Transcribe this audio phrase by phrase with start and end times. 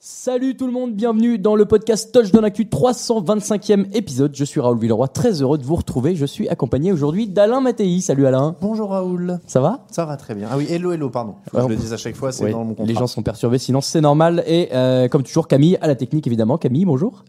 [0.00, 4.34] Salut tout le monde, bienvenue dans le podcast Touchdown Actu 325e épisode.
[4.34, 6.16] Je suis Raoul Villeroy, très heureux de vous retrouver.
[6.16, 8.00] Je suis accompagné aujourd'hui d'Alain Mattei.
[8.00, 8.56] Salut Alain.
[8.60, 9.38] Bonjour Raoul.
[9.46, 9.86] Ça va?
[9.90, 10.48] Ça va très bien.
[10.50, 11.34] Ah oui, hello, hello, pardon.
[11.44, 12.86] Faut que Ouais, je on le dise à chaque fois, c'est Ouais, dans mon contrat.
[12.86, 14.42] Les gens sont perturbés, sinon c'est normal.
[14.46, 16.58] Et euh, comme toujours, Camille à la technique évidemment.
[16.58, 17.24] Camille, bonjour.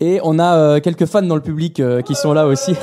[0.00, 2.74] Et on a euh, quelques fans dans le public euh, qui sont là aussi.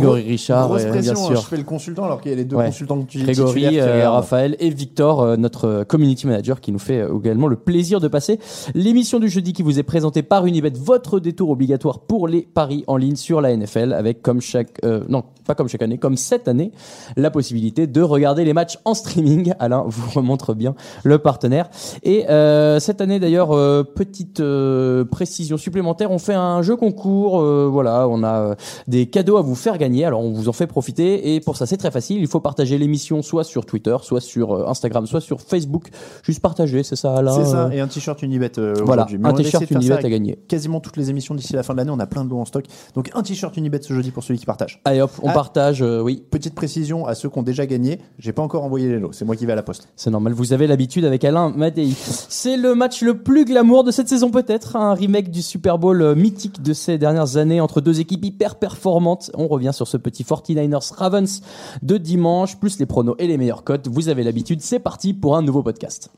[0.00, 1.40] Grégory Richard, Grosse euh, pression, bien hein, sûr.
[1.42, 2.66] je fais le consultant alors qu'il y a les deux Ouais.
[2.66, 4.10] consultants que tu Grégory, euh.
[4.10, 8.38] Raphaël et Victor, euh, notre community manager, qui nous fait également le plaisir de passer
[8.74, 12.84] l'émission du jeudi qui vous est présentée par Unibet, votre détour obligatoire pour les paris
[12.86, 16.16] en ligne sur la NFL, avec comme chaque, euh, non, pas comme chaque année, comme
[16.16, 16.72] cette année,
[17.16, 19.52] la possibilité de regarder les matchs en streaming.
[19.58, 21.68] Alain vous remontre bien le partenaire.
[22.02, 27.40] Et euh, cette année d'ailleurs, euh, petite euh, précision supplémentaire, on fait un jeu concours.
[27.40, 28.54] euh, voilà, on a
[28.88, 30.04] des cadeaux à vous faire gagner.
[30.04, 31.34] Alors on vous en fait profiter.
[31.34, 32.18] Et pour ça, c'est très facile.
[32.20, 35.88] Il faut partager l'émission soit sur Twitter, soit sur euh, Instagram, soit sur Facebook.
[36.22, 39.32] Juste partager, c'est ça, Alain C'est ça, euh, et un t-shirt Unibet euh, Voilà, un
[39.32, 40.38] t-shirt Unibet à gagner.
[40.48, 42.44] Quasiment toutes les émissions d'ici la fin de l'année, on a plein de lots en
[42.44, 42.64] stock.
[42.94, 44.80] Donc un t-shirt Unibet ce jeudi pour celui qui partage.
[44.84, 45.32] Allez hop, on Ah.
[45.32, 45.82] partage.
[45.82, 48.98] euh, oui, Petite précision à ceux qui ont déjà gagné, j'ai pas encore envoyé les
[48.98, 49.88] lots, c'est moi qui vais à la poste.
[49.96, 51.88] C'est normal, vous avez l'habitude avec Alain Mattei.
[52.28, 56.14] C'est le match le plus glamour de cette saison peut-être, un remake du Super Bowl
[56.14, 59.30] mythique de ces dernières années entre deux équipes hyper performantes.
[59.34, 61.42] On revient sur ce petit 49ers Ravens
[61.82, 63.88] de dimanche, plus les pronos et les meilleures cotes.
[63.88, 66.10] Vous avez l'habitude, c'est parti pour un nouveau podcast.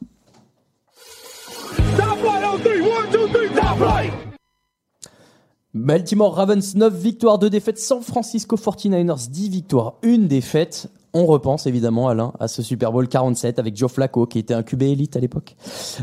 [5.74, 7.78] Baltimore Ravens 9 victoires, 2 défaites.
[7.78, 10.88] San Francisco 49ers 10 victoires, 1 défaite.
[11.16, 14.64] On repense évidemment, Alain, à ce Super Bowl 47 avec Joe Flacco, qui était un
[14.64, 15.54] QB élite à l'époque.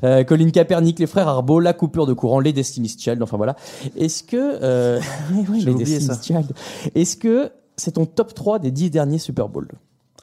[0.05, 3.55] Euh, Colin Kaepernick, les frères Arbo, la coupure de courant, les Destiny's Child, enfin voilà.
[3.97, 4.37] Est-ce que...
[4.37, 5.01] Euh...
[5.33, 6.21] oui, oui, les Destiny's.
[6.23, 6.53] Child.
[6.95, 9.67] Est-ce que c'est ton top 3 des 10 derniers Super Bowls?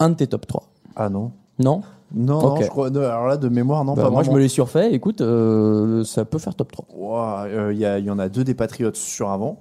[0.00, 0.62] Un de tes top 3
[0.96, 1.82] Ah non Non?
[2.14, 2.58] Non, Ok.
[2.60, 2.88] non, je crois.
[2.88, 4.38] non, alors là, de mémoire, non, Bah, pas Moi, je vraiment.
[4.38, 4.94] me l'ai surfait.
[4.94, 6.86] Écoute, euh, ça peut faire top 3.
[6.96, 9.60] Ouah, euh, Il y, a- il y en a deux des Patriots sur avant.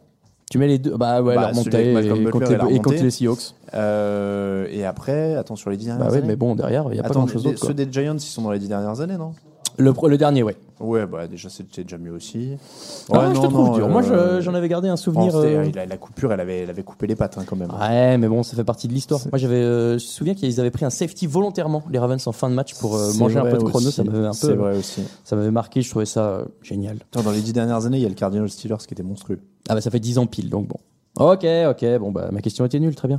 [0.50, 2.46] Tu mets les deux Bah ouais, Bah, la remontée et, et la les, et contre
[2.66, 3.02] remontée.
[3.02, 3.54] les Seahawks.
[3.74, 6.26] Euh, et après, attends, sur les dix dernières Bah années.
[6.28, 7.66] mais bon, derrière, il n'y a pas grand-chose les- d'autre.
[7.66, 9.34] ceux des Giants, ils sont dans les dix dernières années, non?
[9.78, 10.56] Le, le dernier, ouais.
[10.80, 12.58] Ouais, bah déjà c'était déjà mieux aussi.
[13.12, 13.90] Ah, Ouais, je non, te trouve non, dur.
[13.90, 15.36] Moi, je- euh, j'en avais gardé un souvenir.
[15.36, 17.70] euh, la, la coupure, elle avait, elle avait coupé les pattes hein, quand même.
[17.72, 19.20] Ouais, mais bon, ça fait partie de l'histoire.
[19.32, 22.32] Moi, j'avais, euh, je me souviens qu'ils avaient pris un safety volontairement, les Ravens, en
[22.32, 23.88] fin de match pour euh, manger un peu de chrono.
[23.88, 23.92] aussi.
[23.98, 25.02] Ça m'avait un peu, vrai aussi.
[25.24, 25.82] ça m'avait marqué.
[25.82, 26.98] Je trouvais ça génial.
[27.12, 29.40] Attends, dans les dix dernières années, il y a le Cardinal Steelers qui était monstrueux.
[29.70, 30.78] Ah bah, ça fait 10 ans pile, donc bon.
[31.20, 33.18] Ok, ok, bon bah ma question était nulle, très bien.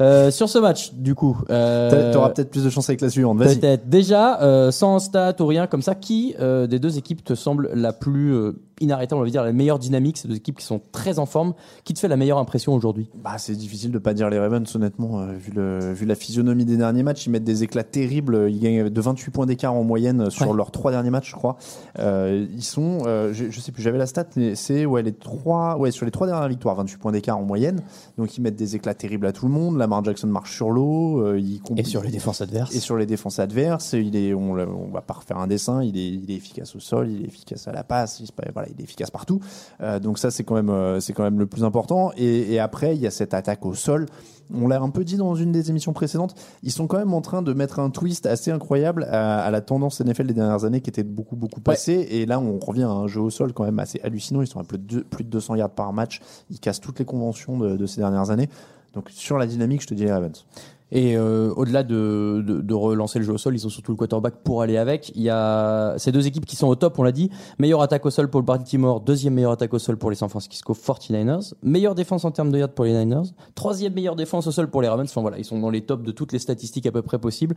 [0.00, 3.38] Euh, sur ce match, du coup, euh, T'auras peut-être plus de chance avec la suivante.
[3.38, 3.58] Vas-y.
[3.58, 3.88] Peut-être.
[3.88, 7.70] Déjà, euh, sans stats ou rien comme ça, qui euh, des deux équipes te semble
[7.74, 8.34] la plus
[8.82, 11.52] inarrêtable, on va dire, la meilleure dynamique Ces deux équipes qui sont très en forme.
[11.84, 13.10] Qui te fait la meilleure impression aujourd'hui?
[13.22, 16.78] Bah, c'est difficile de pas dire les Ravens, honnêtement, vu, le, vu la physionomie des
[16.78, 17.26] derniers matchs.
[17.26, 18.46] Ils mettent des éclats terribles.
[18.48, 20.56] Ils gagnent de 28 points d'écart en moyenne sur Ouais.
[20.56, 21.56] leurs trois derniers matchs, je crois.
[21.98, 25.90] Ils sont, je, je sais plus, j'avais la stat, mais c'est ouais, les trois, ouais,
[25.90, 27.82] sur les trois dernières victoires, 28 points d'écart en moyenne.
[28.18, 29.76] Donc ils mettent des éclats terribles à tout le monde.
[29.78, 31.20] Lamar Jackson marche sur l'eau.
[31.24, 34.34] euh, il compl- Et sur les défenses adverses et sur les défenses adverses, il est,
[34.34, 34.54] on,
[34.92, 37.66] va pas refaire un dessin, il est, il est efficace au sol, il est efficace
[37.68, 39.40] à la passe, il, voilà, il est efficace partout.
[39.80, 42.12] Euh, donc ça, c'est quand même, euh, c'est quand même le plus important.
[42.16, 44.06] Et, et après, il y a cette attaque au sol.
[44.54, 46.34] On l'a un peu dit dans une des émissions précédentes.
[46.62, 49.60] Ils sont quand même en train de mettre un twist assez incroyable à, à la
[49.60, 52.06] tendance NFL des dernières années, qui était beaucoup beaucoup passée.
[52.10, 54.40] Et là, on revient à un jeu au sol quand même assez hallucinant.
[54.42, 56.20] Ils sont à plus de, deux- plus de 200 yards par match.
[56.50, 58.48] Ils cassent toutes les conventions de, de ces dernières années.
[58.94, 60.44] Donc sur la dynamique, je te dis les Ravens.
[60.92, 64.62] Et euh, au-delà de, relancer le jeu au sol, ils ont surtout le quarterback pour
[64.62, 65.12] aller avec.
[65.14, 67.30] Il y a ces deux équipes qui sont au top, on l'a dit.
[67.58, 70.28] Meilleure attaque au sol pour le Baltimore, deuxième meilleure attaque au sol pour les San
[70.28, 71.54] Francisco 49ers.
[71.62, 73.30] Meilleure défense en termes de yards pour les Niners.
[73.54, 75.08] Troisième meilleure défense au sol pour les Ravens.
[75.08, 77.54] Enfin voilà, ils sont dans les tops de toutes les statistiques à peu près possibles.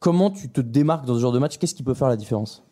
[0.00, 1.58] Comment tu te démarques dans ce genre de match?
[1.58, 2.62] Qu'est-ce qui peut faire la différence?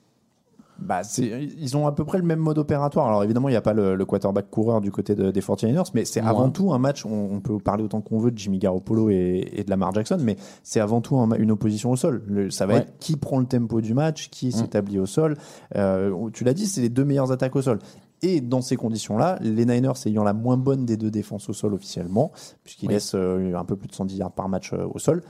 [0.78, 3.06] Bah, ils ont à peu près le même mode opératoire.
[3.08, 5.90] Alors évidemment, il n'y a pas le, le quarterback coureur du côté de- des 49ers,
[5.94, 7.06] mais c'est avant tout un match.
[7.06, 10.18] On, on peut parler autant qu'on veut de Jimmy Garoppolo et, et de Lamar Jackson,
[10.20, 12.22] mais c'est avant tout un une opposition au sol.
[12.26, 12.80] Le- ça va Ouais.
[12.80, 15.36] être qui prend le tempo du match, qui s'établit au sol.
[15.76, 17.78] Euh, tu l'as dit, c'est les deux meilleures attaques au sol.
[18.22, 21.74] Et dans ces conditions-là, les Niners ayant la moins bonne des deux défenses au sol
[21.74, 22.32] officiellement,
[22.64, 22.94] puisqu'ils Oui.
[22.94, 25.22] laissent euh, un peu plus de 110 yards par match euh, au sol,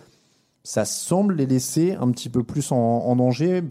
[0.67, 3.63] ça semble les laisser un petit peu plus en, danger.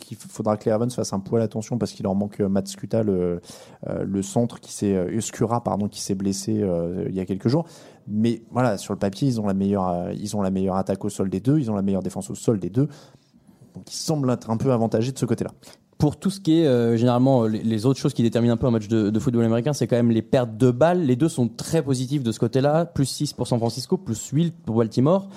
[0.00, 2.66] Qu'il faudra que les Ravens fassent un poil attention parce qu'il leur manque euh, Matt
[2.66, 3.40] Scuta, le,
[3.88, 6.64] euh, le centre qui s'est euh, pardon, qui s'est blessé
[7.08, 7.68] il y a quelques jours.
[8.08, 11.08] Mais voilà, sur le papier, ils ont la meilleure, ils ont la meilleure attaque au
[11.08, 12.88] sol des deux, ils ont la meilleure défense au sol des deux.
[13.76, 15.52] Donc ils semblent être un peu avantagés de ce côté-là.
[15.98, 18.72] Pour tout ce qui est généralement les, les autres choses qui déterminent un peu un
[18.72, 21.02] match de, de football américain, c'est quand même les pertes de balles.
[21.02, 22.86] Les deux sont très positifs de ce côté-là.
[22.86, 25.28] Plus 6 pour San Francisco, plus 8 pour Baltimore.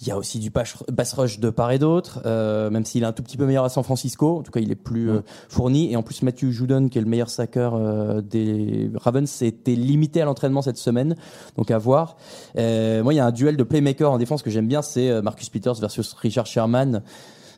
[0.00, 3.06] Il y a aussi du pass rush de part et d'autre, euh, même s'il est
[3.06, 4.38] un tout petit peu meilleur à San Francisco.
[4.38, 5.90] En tout cas, il est plus euh, fourni.
[5.90, 10.20] Et en plus, Matthew Judon, qui est le meilleur sacker euh, des Ravens, s'était limité
[10.20, 11.16] à l'entraînement cette semaine.
[11.56, 12.16] Donc à voir.
[12.56, 15.48] Moi, il y a un duel de playmaker en défense que j'aime bien, c'est Marcus
[15.48, 17.02] Peters versus Richard Sherman.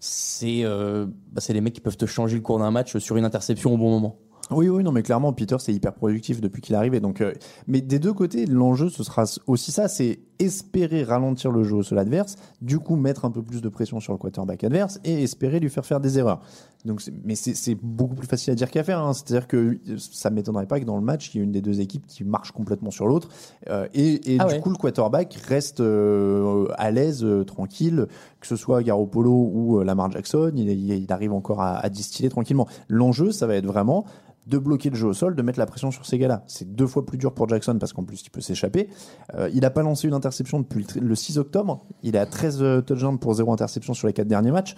[0.00, 3.24] C'est bah, c'est les mecs qui peuvent te changer le cours d'un match sur une
[3.24, 4.18] interception au bon moment.
[4.50, 7.00] Oui, oui, non, mais clairement, Peter, c'est hyper productif depuis qu'il est arrivé.
[7.00, 7.32] Donc, euh,
[7.66, 11.82] mais des deux côtés, l'enjeu, ce sera aussi ça, c'est espérer ralentir le jeu au
[11.82, 15.22] sol adverse, du coup mettre un peu plus de pression sur le quarterback adverse et
[15.22, 16.40] espérer lui faire faire des erreurs.
[16.84, 19.00] Donc, mais c'est beaucoup plus facile à dire qu'à faire.
[19.00, 19.12] hein.
[19.12, 21.60] C'est-à-dire que euh, ça m'étonnerait pas que dans le match, il y ait une des
[21.60, 23.28] deux équipes qui marche complètement sur l'autre.
[23.68, 24.60] Euh, et et Ah du ouais.
[24.60, 28.06] coup, le quarterback reste euh, à l'aise, euh, tranquille,
[28.40, 32.28] que ce soit Garoppolo ou euh, Lamar Jackson, il, il arrive encore à, à distiller
[32.28, 32.68] tranquillement.
[32.88, 34.04] L'enjeu, ça va être vraiment
[34.48, 36.42] de bloquer le jeu au sol, de mettre la pression sur ces gars-là.
[36.46, 38.88] C'est deux fois plus dur pour Jackson parce qu'en plus il peut s'échapper.
[39.34, 41.84] Euh, il n'a pas lancé une interception depuis le, tr- le 6 octobre.
[42.02, 44.74] Il est à 13 euh, touchdowns pour zéro interception sur les quatre derniers matchs.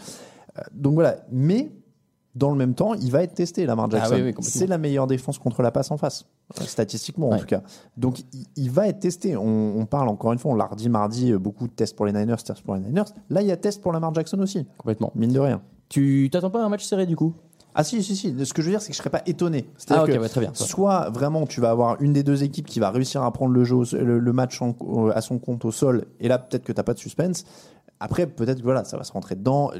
[0.58, 1.18] Euh, donc voilà.
[1.30, 1.70] Mais
[2.34, 4.14] dans le même temps, il va être testé, Lamar Ah Jackson.
[4.16, 4.60] oui, oui, complètement.
[4.60, 6.26] c'est la meilleure défense contre la passe en face,
[6.64, 7.38] statistiquement en Ouais.
[7.40, 7.62] tout cas.
[7.96, 9.36] Donc il, il va être testé.
[9.36, 12.12] On, on parle encore une fois, on l'a redit mardi, beaucoup de tests pour les
[12.12, 13.04] Niners, tests pour les Niners.
[13.30, 15.12] Là, il y a test pour Lamar Jackson aussi, Complètement.
[15.14, 15.62] mine de rien.
[15.88, 17.34] Tu t'attends pas à un match serré du coup?
[17.74, 18.34] Ah si, si, si.
[18.44, 19.68] Ce que je veux dire, c'est que je serais pas étonné.
[19.90, 20.50] Ah ok, que ouais, très bien.
[20.54, 23.64] soit vraiment tu vas avoir une des deux équipes qui va réussir à prendre le
[23.64, 26.64] jeu, au- le, le match en- au- à son compte au sol, et là peut-être
[26.64, 27.44] que t'as pas de suspense.
[28.02, 29.70] Après, peut-être que voilà, ça va se rentrer dedans.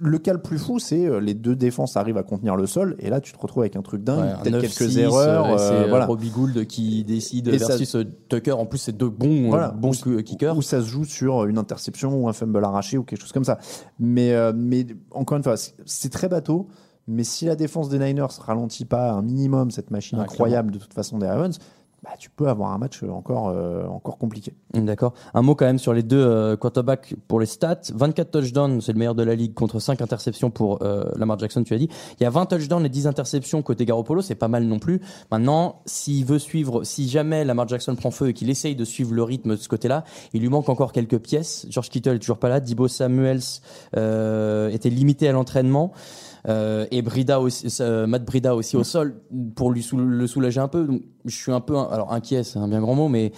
[0.00, 2.96] Le cas le plus fou, c'est euh, les deux défenses arrivent à contenir le sol,
[2.98, 5.46] et là tu te retrouves avec un truc dingue, Ouais, un peut-être 9-6, quelques erreurs.
[5.46, 6.06] euh, euh, c'est euh, voilà.
[6.06, 8.52] Robbie Gould qui décide Et ça- versus euh, Tucker.
[8.52, 9.68] En plus, c'est deux bons, euh, Voilà.
[9.68, 9.92] bons
[10.24, 10.56] kickers.
[10.56, 13.44] Ou ça se joue sur une interception ou un fumble arraché ou quelque chose comme
[13.44, 13.58] ça.
[14.00, 16.66] Mais, euh, mais encore une fois, c'est- c'est très bateau.
[17.08, 20.78] Mais si la défense des Niners ralentit pas un minimum cette machine Ouais, incroyable de
[20.78, 21.58] toute façon des Ravens,
[22.02, 24.54] bah, tu peux avoir un match encore, euh, encore compliqué.
[24.72, 25.12] D'accord.
[25.34, 27.80] Un mot quand même sur les deux euh, quarterbacks pour les stats.
[27.92, 31.62] 24 touchdowns, c'est le meilleur de la ligue contre 5 interceptions pour euh, Lamar Jackson,
[31.62, 31.90] tu as dit.
[32.18, 35.02] Il y a 20 touchdowns et 10 interceptions côté Garoppolo, c'est pas mal non plus.
[35.30, 39.12] Maintenant, s'il veut suivre, si jamais Lamar Jackson prend feu et qu'il essaye de suivre
[39.12, 41.66] le rythme de ce côté-là, il lui manque encore quelques pièces.
[41.68, 42.60] George Kittle est toujours pas là.
[42.60, 43.40] Dibo Samuels
[43.92, 45.92] était limité à l'entraînement.
[46.48, 49.14] Euh, et Brida aussi, euh, Matt Brida aussi au sol
[49.54, 50.84] pour lui sou- le soulager un peu.
[50.86, 53.30] Donc, je suis un peu, alors inquiet, c'est un bien grand mot, mais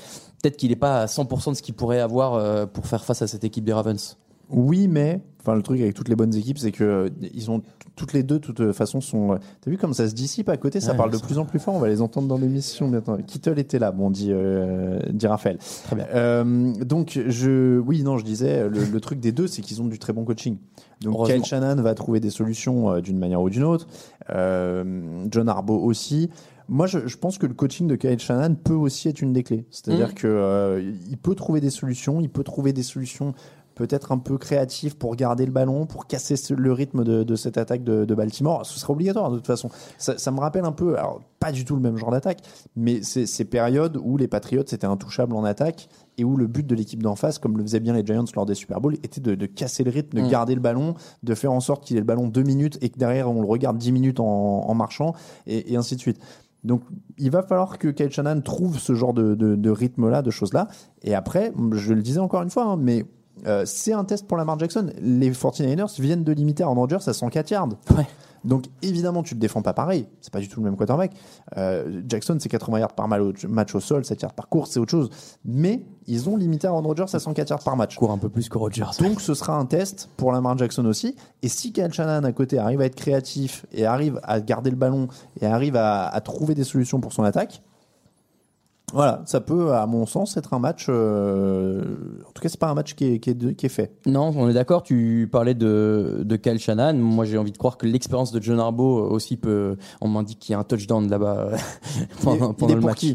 [0.43, 3.23] peut-être qu'il n'est pas à 100% de ce qu'il pourrait avoir euh, pour faire face
[3.23, 4.17] à cette équipe des Ravens.
[4.51, 7.63] Oui, mais enfin le truc avec toutes les bonnes équipes, c'est que ils ont
[7.97, 9.39] toutes les deux, de toute façon, sont.
[9.63, 11.45] T'as vu comme ça se dissipe à côté, ça Ouais, parle de ça- plus en
[11.47, 11.75] plus fort.
[11.75, 13.17] On va les entendre dans l'émission bientôt.
[13.27, 15.59] Kittle était là, bon dit euh, dit Raphaël.
[15.85, 16.07] Très bien.
[16.15, 19.87] Euh, donc je, oui, non, je disais le, le truc des deux, c'est qu'ils ont
[19.87, 20.57] du très bon coaching.
[21.03, 21.27] Donc.
[21.27, 23.87] Kyle Shannon va trouver des solutions euh, d'une manière ou d'une autre.
[24.31, 26.31] Euh, John Harbaugh aussi.
[26.69, 29.43] Moi, je, je pense que le coaching de Kyle Shannon peut aussi être une des
[29.43, 29.67] clés.
[29.71, 30.15] C'est-à-dire Mhm.
[30.15, 33.35] que euh, il peut trouver des solutions, il peut trouver des solutions
[33.75, 37.57] peut-être un peu créatives pour garder le ballon, pour casser le rythme de, de cette
[37.57, 38.67] attaque de, de Baltimore.
[38.67, 39.71] Ce sera obligatoire de toute façon.
[39.97, 42.41] Ça, ça me rappelle un peu, alors pas du tout le même genre d'attaque,
[42.77, 45.89] mais ces périodes où les Patriots étaient intouchables en attaque
[46.19, 48.47] et où le but de l'équipe d'en face, comme le faisaient bien les Giants lors
[48.47, 50.29] des Super Bowls, était de, de casser le rythme, de Mm.
[50.29, 52.99] garder le ballon, de faire en sorte qu'il ait le ballon deux minutes et que
[52.99, 55.15] derrière on le regarde dix minutes en, en marchant
[55.47, 56.19] et, et ainsi de suite.
[56.65, 56.83] Donc,
[57.19, 60.69] il va falloir que Kyle Shanahan trouve ce genre de, de, de rythme-là, de choses-là.
[61.03, 63.05] Et après, je le disais encore une fois, hein, mais
[63.47, 64.91] euh, c'est un test pour Lamar Jackson.
[65.01, 67.69] Les 49ers viennent de limiter Aaron Rodgers à 104 yards.
[67.97, 68.07] Ouais.
[68.45, 70.07] Donc évidemment, tu le défends pas pareil.
[70.21, 71.13] C'est pas du tout le même quarterback.
[71.57, 74.91] Euh, Jackson, c'est 80 yards par match au sol, 7 yards par course, c'est autre
[74.91, 75.11] chose.
[75.45, 77.97] Mais ils ont limité Aaron Rodgers à 104 yards par match.
[77.97, 78.85] Court un peu plus que Rogers.
[78.99, 81.15] Donc ce sera un test pour Lamar Jackson aussi.
[81.43, 84.77] Et si Kyle Shanahan à côté arrive à être créatif et arrive à garder le
[84.77, 85.09] ballon
[85.41, 87.63] et arrive à, à trouver des solutions pour son attaque,
[88.93, 90.87] voilà, ça peut, à mon sens, être un match.
[90.89, 91.83] euh,
[92.29, 93.93] en tout cas, c'est pas un match qui est, qui est, de- qui est fait.
[94.07, 94.83] Non, on est d'accord.
[94.83, 96.95] Tu parlais de, de Kyle Shanahan.
[96.95, 99.77] Moi, j'ai envie de croire que l'expérience de John Harbaugh aussi peut.
[100.01, 101.49] On m'indique qu'il y a un touchdown là-bas
[102.23, 102.99] pendant, il pendant est le pour match.
[102.99, 103.15] qui?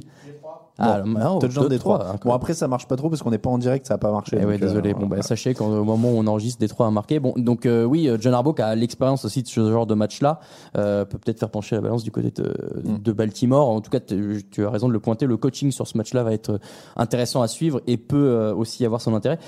[0.80, 3.32] Ah, non, touchdown deux, des trois, hein, Bon après ça marche pas trop parce qu'on
[3.32, 4.38] n'est pas en direct, ça va pas marcher.
[4.40, 4.94] Eh ouais, donc, euh, désolé.
[4.94, 7.20] bon, bah, sachez qu'au moment où on enregistre, Détroit a marqué.
[7.20, 9.96] Bon, donc euh, oui, euh, John Harbaugh qui a l'expérience aussi de ce genre de
[9.96, 10.40] match-là
[10.78, 12.54] euh, peut peut-être faire pencher la balance du côté de,
[12.84, 12.98] Mm.
[13.00, 13.70] de Baltimore.
[13.70, 15.26] En tout cas, tu as raison de le pointer.
[15.26, 16.60] Le coaching sur ce match-là va être
[16.96, 19.40] intéressant à suivre et peut aussi avoir son intérêt.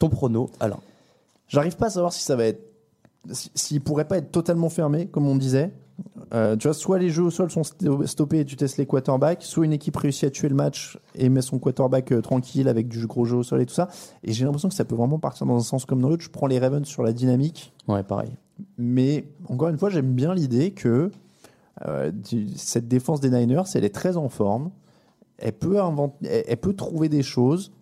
[0.00, 0.78] Ton prono, Alain?
[1.46, 2.60] J'arrive pas à savoir si ça va être.
[3.30, 5.72] si- S'il pourrait pas être totalement fermé, comme on disait.
[6.34, 8.86] Euh, tu vois, soit les jeux au sol sont sto- stoppés et tu testes les
[8.86, 12.68] quarterbacks, soit une équipe réussit à tuer le match et met son quarterback euh, tranquille
[12.68, 13.88] avec du gros jeu au sol et tout ça.
[14.24, 16.22] Et j'ai l'impression que ça peut vraiment partir dans un sens comme dans l'autre.
[16.24, 18.30] Je prends les Ravens sur la dynamique, Ouais, pareil.
[18.78, 21.10] mais encore une fois, j'aime bien l'idée que
[21.86, 22.10] euh,
[22.56, 24.70] cette défense des Niners, elle est très en forme.
[25.38, 27.72] Elle peut, inventer, elle, elle peut trouver des choses.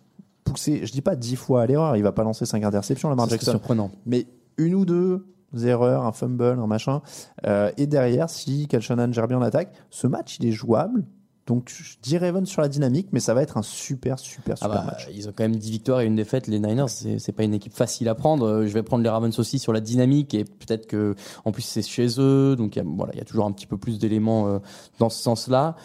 [0.43, 3.27] Pousser, je dis pas dix fois à l'erreur, il va pas lancer cinq interceptions, Lamar
[3.27, 3.91] C'est Jackson surprenant.
[4.05, 4.25] mais
[4.57, 5.25] une ou deux
[5.55, 7.01] erreurs, un fumble, un machin.
[7.45, 11.03] Euh, et derrière, si Kyle Shanahan gère bien l'attaque, ce match, il est jouable.
[11.47, 14.65] Donc, je dis Ravens sur la dynamique, mais ça va être un super, super, Ah
[14.67, 15.09] super bah, match.
[15.13, 16.47] ils ont quand même 10 victoires et une défaite.
[16.47, 18.45] Les Niners, c'est pas une équipe facile à prendre.
[18.45, 21.63] Euh, Je vais prendre les Ravens aussi sur la dynamique et peut-être que, en plus,
[21.63, 22.55] c'est chez eux.
[22.55, 24.59] Donc, il y a- voilà, il y a toujours un petit peu plus d'éléments euh,
[24.99, 25.75] dans ce sens-là.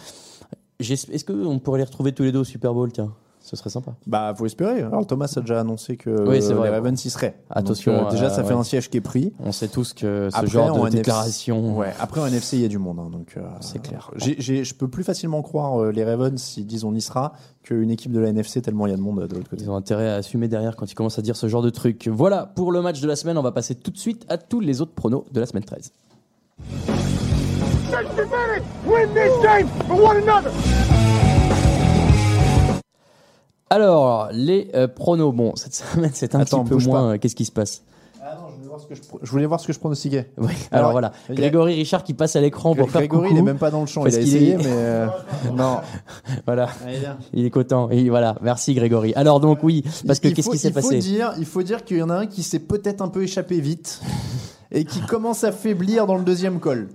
[0.79, 3.15] Est-ce qu'on pourrait les retrouver tous les deux au Super Bowl Tiens,
[3.47, 3.93] ce serait sympa.
[4.09, 4.83] Bah, faut espérer.
[4.83, 6.69] Alors, Thomas a déjà annoncé que Oui, c'est euh, vrai.
[6.69, 7.39] les Ravens y seraient.
[7.49, 8.59] Attention, Donc, euh, déjà, euh, ça fait ouais.
[8.61, 9.33] un siège qui est pris.
[9.39, 11.79] On sait tous que ce Après, genre en de NFC déclaration.
[11.79, 11.93] Ouais.
[12.01, 12.99] Après, en NFC, il y a du monde.
[12.99, 14.11] hein, donc, euh, C'est clair.
[14.17, 18.11] je peux plus facilement croire euh, les Ravens s'ils disent on y sera qu'une équipe
[18.13, 19.63] de la NFC tellement il y a de monde de l'autre côté.
[19.63, 22.09] Ils ont intérêt à assumer derrière quand ils commencent à dire ce genre de trucs.
[22.09, 23.39] Voilà pour le match de la semaine.
[23.39, 25.93] On va passer tout de suite à tous les autres pronos de la semaine 13.
[33.71, 35.33] Alors, les euh, pronos.
[35.35, 37.13] Bon, cette semaine, c'est un Attends, petit peu moins.
[37.15, 37.83] euh, Qu'est-ce qui se passe?
[38.29, 39.79] Ah non, je voulais voir ce que je, pro- je voulais voir ce que je
[39.79, 40.31] pronostiquais.
[40.37, 41.13] Oui, alors, Alors, voilà.
[41.29, 43.35] il y a- Grégory Richard qui passe à l'écran pour faire Grégory, coucou.
[43.37, 44.03] il est même pas dans le champ.
[44.03, 45.07] Parce il a qu'il essayé, est- mais euh,
[45.57, 45.79] non.
[46.45, 46.69] Voilà.
[47.33, 47.89] Il est content.
[47.91, 48.35] Et voilà.
[48.43, 49.13] Merci Grégory.
[49.15, 50.99] Alors donc oui, parce que Il qu'est-ce faut- qui s'est il faut passé?
[50.99, 53.61] dire, Il faut dire qu'il y en a un qui s'est peut-être un peu échappé
[53.61, 54.01] vite
[54.73, 56.89] et qui commence à faiblir dans le deuxième col.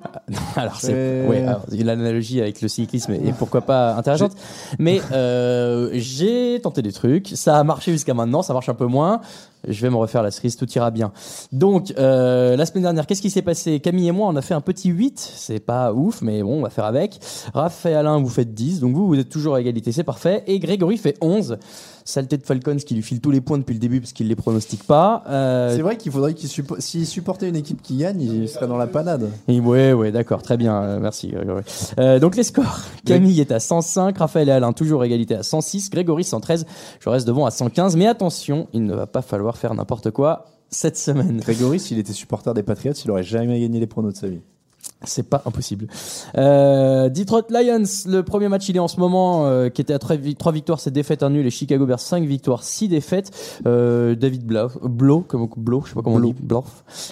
[0.56, 1.28] Alors c'est Euh.
[1.28, 4.34] ouais, alors, l'analogie avec le cyclisme est pourquoi pas intéressante.
[4.80, 8.86] Mais euh, j'ai tenté des trucs, ça a marché jusqu'à maintenant, ça marche un peu
[8.86, 9.22] moins.
[9.68, 11.12] Je vais me refaire la cerise, tout ira bien.
[11.52, 13.80] Donc euh, la semaine dernière, qu'est-ce qui s'est passé?
[13.80, 16.62] Camille et moi, on a fait un petit 8, c'est pas ouf, mais bon, on
[16.64, 17.20] va faire avec.
[17.54, 20.44] Raph et Alain, vous faites 10, donc vous, vous êtes toujours à égalité, c'est parfait.
[20.48, 21.58] Et Grégory fait 11.
[22.04, 24.36] Saleté de Falcons qui lui file tous les points depuis le début parce qu'il les
[24.36, 25.24] pronostique pas.
[25.30, 28.66] Euh, C'est vrai qu'il faudrait qu'il suppo- s'il supportait une équipe qui gagne, il serait
[28.68, 29.30] dans la panade.
[29.48, 31.62] Et ouais, ouais, d'accord, très bien, euh, merci Grégory.
[32.20, 32.80] Donc les scores.
[33.06, 36.66] Camille est à 105, Raphaël et Alain toujours égalité à 106, Grégory 113,
[37.00, 40.46] je reste devant à 115, mais attention, il ne va pas falloir faire n'importe quoi
[40.70, 41.40] cette semaine.
[41.40, 44.42] Grégory, s'il était supporter des Patriots, il aurait jamais gagné les pronos de sa vie.
[45.04, 45.88] C'est pas impossible.
[46.38, 50.00] Euh, Detroit Lions, le premier match il est en ce moment, euh, qui était à
[50.00, 50.18] 3,
[50.52, 53.32] victoires, 7 défaites, un nul, et Chicago Bears 5 victoires, 6 défaites.
[53.66, 54.44] Euh, David
[55.28, 56.64] comme Blau, je sais pas comment on dit, Blau,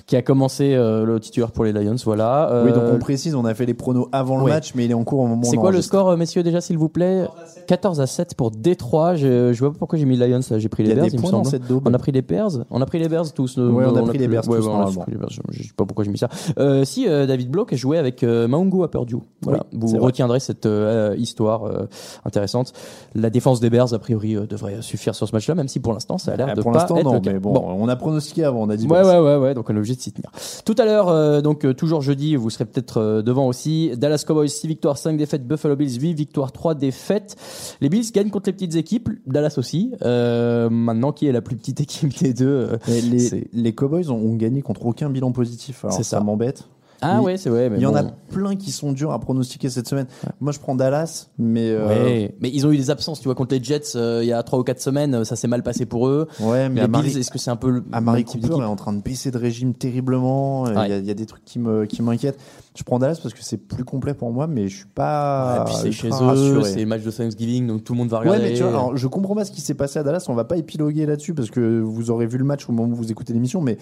[0.06, 2.64] qui a commencé le titulaire pour les Lions, voilà.
[2.64, 4.52] Oui, donc on précise, on a fait les pronos avant le ouais.
[4.52, 6.78] match, mais il est en cours au moment C'est quoi le score, messieurs, déjà, s'il
[6.78, 7.28] vous plaît?
[7.68, 9.16] 14 à 7 pour Détroit.
[9.16, 10.60] Je, je vois pas pourquoi j'ai mis Lions, là.
[10.60, 11.60] J'ai pris les Il y a Bears, des il me semble.
[11.68, 11.84] daube.
[11.88, 13.58] On a pris les Bears On a pris les Bears tous.
[13.58, 15.06] Ouais, on a pris les Bears tous, ouais, normalement.
[15.50, 16.30] Je, sais pas pourquoi j'ai mis ça.
[16.84, 19.16] Si, David Bloch a joué avec euh, Maungo à Purdue.
[19.42, 19.66] Voilà.
[19.74, 21.88] Oui, Vous retiendrez cette euh, histoire euh,
[22.26, 22.74] intéressante.
[23.16, 26.18] La défense des Bears, a priori, devrait suffire sur ce match-là, même si pour l'instant,
[26.18, 27.34] ça a l'air Ah, de pour pas être non, le cas.
[27.34, 28.86] mais bon, on a pronostiqué avant, on a dit.
[28.88, 30.32] Ouais, ouais, ouais, ouais, donc on est obligé de s'y tenir.
[30.66, 33.92] Tout à l'heure, donc toujours jeudi, vous serez peut-être devant aussi.
[33.98, 35.48] Dallas Cowboys 6 victoires, 5 défaites.
[35.48, 37.36] Buffalo Bills 8 victoires, 3 défaites.
[37.82, 39.92] Les Bills gagnent contre les petites équipes, Dallas aussi.
[40.04, 42.70] Euh, maintenant, qui est la plus petite équipe des deux
[43.54, 45.86] les, Cowboys ont, ont gagné contre aucun bilan positif.
[45.86, 46.24] Alors C'est ça, ça.
[46.24, 46.68] m'embête.
[47.02, 47.70] Ah ouais, c'est vrai.
[47.70, 50.08] Mais Il y en a plein qui sont durs à pronostiquer cette semaine.
[50.42, 52.36] Moi, je prends Dallas, mais euh, Ouais.
[52.42, 54.42] Mais ils ont eu des absences, tu vois, contre les Jets euh, il y a
[54.44, 56.28] 3 ou 4 semaines, euh, ça s'est mal passé pour eux.
[56.42, 58.94] ouais, mais les Bills, est-ce que c'est un peu le Amari Cooper est en train
[58.94, 60.68] de baisser de régime terriblement.
[60.68, 60.90] Il Ouais.
[60.90, 62.40] y, a- il y a des trucs qui me qui m'inquiètent.
[62.76, 65.62] Je prends Dallas parce que c'est plus complet pour moi, mais je suis pas.
[65.62, 66.64] Et puis c'est chez eux, rassuré.
[66.64, 68.50] c'est match de Thanksgiving, donc tout le monde va Ouais, regarder.
[68.50, 70.26] mais tu vois, alors, je comprends pas ce qui s'est passé à Dallas.
[70.30, 72.96] On va pas épiloguer là-dessus parce que vous aurez vu le match au moment où
[72.96, 73.78] vous écoutez l'émission, mais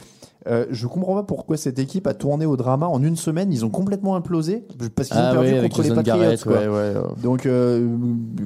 [0.50, 3.52] euh, je comprends pas pourquoi cette équipe a tourné au drama en une semaine.
[3.52, 6.22] Ils ont complètement implosé parce qu'ils ont ah perdu ouais, avec contre les Patriots.
[6.22, 6.54] Garrett, quoi.
[6.54, 6.94] ouais, ouais.
[7.22, 7.88] Donc, euh,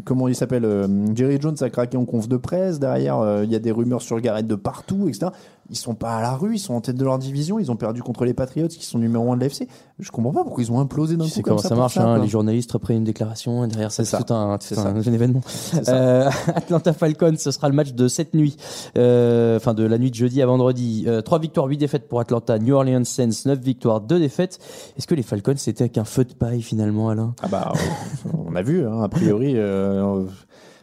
[0.04, 2.80] comment il s'appelle euh, Jerry Jones a craqué en conf de presse.
[2.80, 5.28] Derrière, euh, il y a des rumeurs sur Garrett de partout, etc.
[5.70, 7.58] Ils sont pas à la rue, ils sont en tête de leur division.
[7.60, 9.68] Ils ont perdu contre les Patriots qui sont numéro 1 de l'AFC.
[10.00, 11.76] Je comprends pas pourquoi ils ont implosé d'un coup sais comme comment ça.
[11.76, 14.58] marche, ça, hein, les journalistes reprennent une déclaration et derrière ça, C'est c'est tout un,
[14.60, 14.90] C'est tout ça.
[14.90, 15.42] un, un événement.
[15.88, 18.58] Euh, Atlanta Falcons, ce sera le match de cette nuit,
[18.98, 21.06] euh, enfin de la nuit de jeudi à vendredi.
[21.08, 22.60] Euh, 3 victoires, 8 défaites pour Atlanta.
[22.60, 24.60] New Orleans Saints, 9 victoires, 2 défaites.
[24.98, 27.34] Est-ce que les Falcons c'était qu'un feu de paille finalement, Alain?
[27.42, 29.56] Ah bah, euh, on a vu, hein, a priori.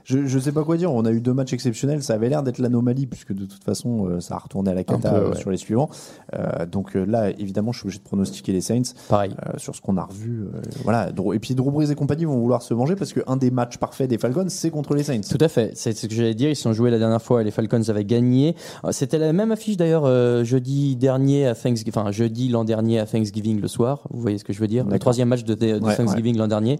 [0.08, 0.90] Je, je sais pas quoi dire.
[0.92, 2.02] On a eu deux matchs exceptionnels.
[2.02, 4.84] Ça avait l'air d'être l'anomalie puisque de toute façon, euh, ça a retourné à la
[4.84, 5.36] cata peu, euh, ouais.
[5.36, 5.90] sur les suivants.
[6.34, 9.32] Euh, donc là, évidemment, je suis obligé de pronostiquer les Saints Pareil.
[9.46, 10.44] euh, sur ce qu'on a revu.
[10.54, 11.10] euh, voilà.
[11.34, 13.76] Et puis Drew Brees et compagnie vont vouloir se venger parce que un des matchs
[13.76, 15.20] parfaits des Falcons, c'est contre les Saints.
[15.28, 16.48] Tout à fait, c'est ce que j'allais dire.
[16.48, 18.56] Ils sont joués la dernière fois et les Falcons avaient gagné.
[18.90, 20.06] C'était la même affiche d'ailleurs
[20.44, 24.02] jeudi dernier à Thanksgiving, enfin jeudi l'an dernier à Thanksgiving le soir.
[24.10, 24.86] Vous voyez ce que je veux dire?
[24.86, 26.78] Le troisième match de, de Ouais, Thanksgiving l'an dernier.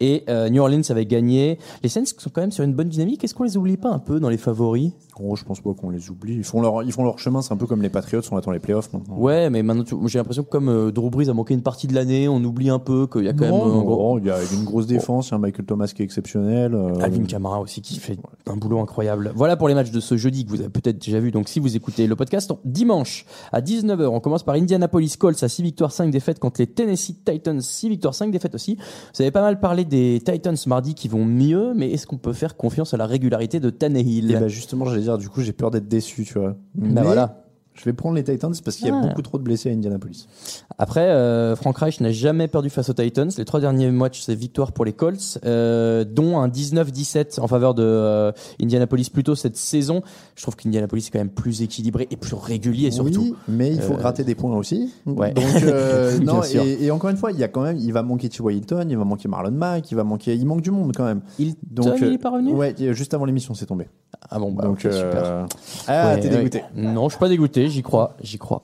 [0.00, 1.58] Et New Orleans avait gagné.
[1.82, 3.22] Les Saints sont quand même sur une bonne dynamique.
[3.24, 4.92] Est-ce qu'on les oublie pas un peu dans les favoris?
[5.22, 6.34] Oh, je pense pas qu'on les oublie.
[6.36, 7.42] Ils font leur, ils font leur chemin.
[7.42, 8.22] C'est un peu comme les Patriots.
[8.32, 9.16] On attend les playoffs maintenant.
[9.18, 11.86] Ouais, mais maintenant tu- j'ai l'impression que comme euh, Drew Brees a manqué une partie
[11.86, 14.18] de l'année, on oublie un peu qu'il y a quand même Non, un non, gros.
[14.18, 15.28] il y a une grosse défense.
[15.28, 16.74] Il y a un Michael Thomas qui est exceptionnel.
[16.74, 19.32] euh, Alvin Kamara aussi qui fait un boulot incroyable.
[19.34, 21.30] Voilà pour les matchs de ce jeudi que vous avez peut-être déjà vu.
[21.30, 25.48] Donc si vous écoutez le podcast, dimanche à 19h, on commence par Indianapolis Colts à
[25.48, 28.76] 6 victoires 5 défaites contre les Tennessee Titans 6 victoires 5 défaites aussi.
[28.76, 32.32] Vous avez pas mal parlé des Titans mardi qui vont mieux, mais est-ce qu'on peut
[32.32, 35.54] faire confiance à la régularité de Tannehill Et bah justement, j'allais dire, du coup, j'ai
[35.54, 36.56] peur d'être déçu, tu vois.
[36.74, 37.42] Mais Bah voilà.
[37.80, 39.06] Je vais prendre les Titans parce qu'il y a Ah.
[39.06, 40.28] beaucoup trop de blessés à Indianapolis.
[40.76, 43.30] Après, euh, Frank Reich n'a jamais perdu face aux Titans.
[43.38, 47.72] Les trois derniers matchs, c'est victoire pour les Colts, euh, dont un 19-17 en faveur
[47.74, 48.32] de euh,
[48.62, 50.02] Indianapolis plus tôt cette saison.
[50.36, 53.22] Je trouve qu'Indianapolis est quand même plus équilibré et plus régulier surtout.
[53.22, 54.92] Oui, mais il faut Euh, gratter des points aussi.
[55.06, 55.32] ouais.
[55.32, 56.62] Donc, euh, Bien non, sûr.
[56.62, 58.56] et, et encore une fois, il y a quand même, il va manquer T.Y.
[58.56, 61.22] Hilton, il va manquer Marlon Mack, il va manquer, il manque du monde quand même.
[61.38, 62.52] Il, Donc, il euh, est pas revenu?
[62.52, 63.88] Ouais, juste avant l'émission, c'est tombé.
[64.30, 65.46] Ah bon, bah, Donc, super.
[65.88, 66.36] ah, Ouais, t'es ouais.
[66.36, 66.62] dégoûté.
[66.76, 68.62] Non, je suis pas dégoûté, j'y crois, j'y crois.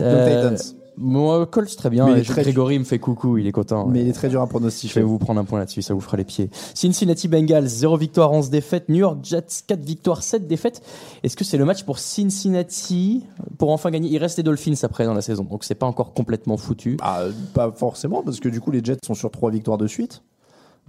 [0.00, 0.74] Euh, Titans.
[1.00, 2.06] Moi, Colts très bien.
[2.12, 3.86] Mais Et très- Grégory me fait coucou, il est content.
[3.86, 5.00] Mais il est très dur à Je vais pronostiquer.
[5.02, 6.50] vous prendre un point là-dessus, ça vous fera les pieds.
[6.74, 8.88] Cincinnati Bengals, 0 victoire, 11 défaites.
[8.88, 10.82] New York Jets, 4 victoires, 7 défaites.
[11.22, 13.24] Est-ce que c'est le match pour Cincinnati
[13.58, 14.08] pour enfin gagner?
[14.10, 16.96] Il reste les Dolphins après dans la saison, donc c'est pas encore complètement foutu.
[17.00, 17.22] Ah,
[17.54, 20.22] pas forcément, parce que du coup, les Jets sont sur trois victoires de suite.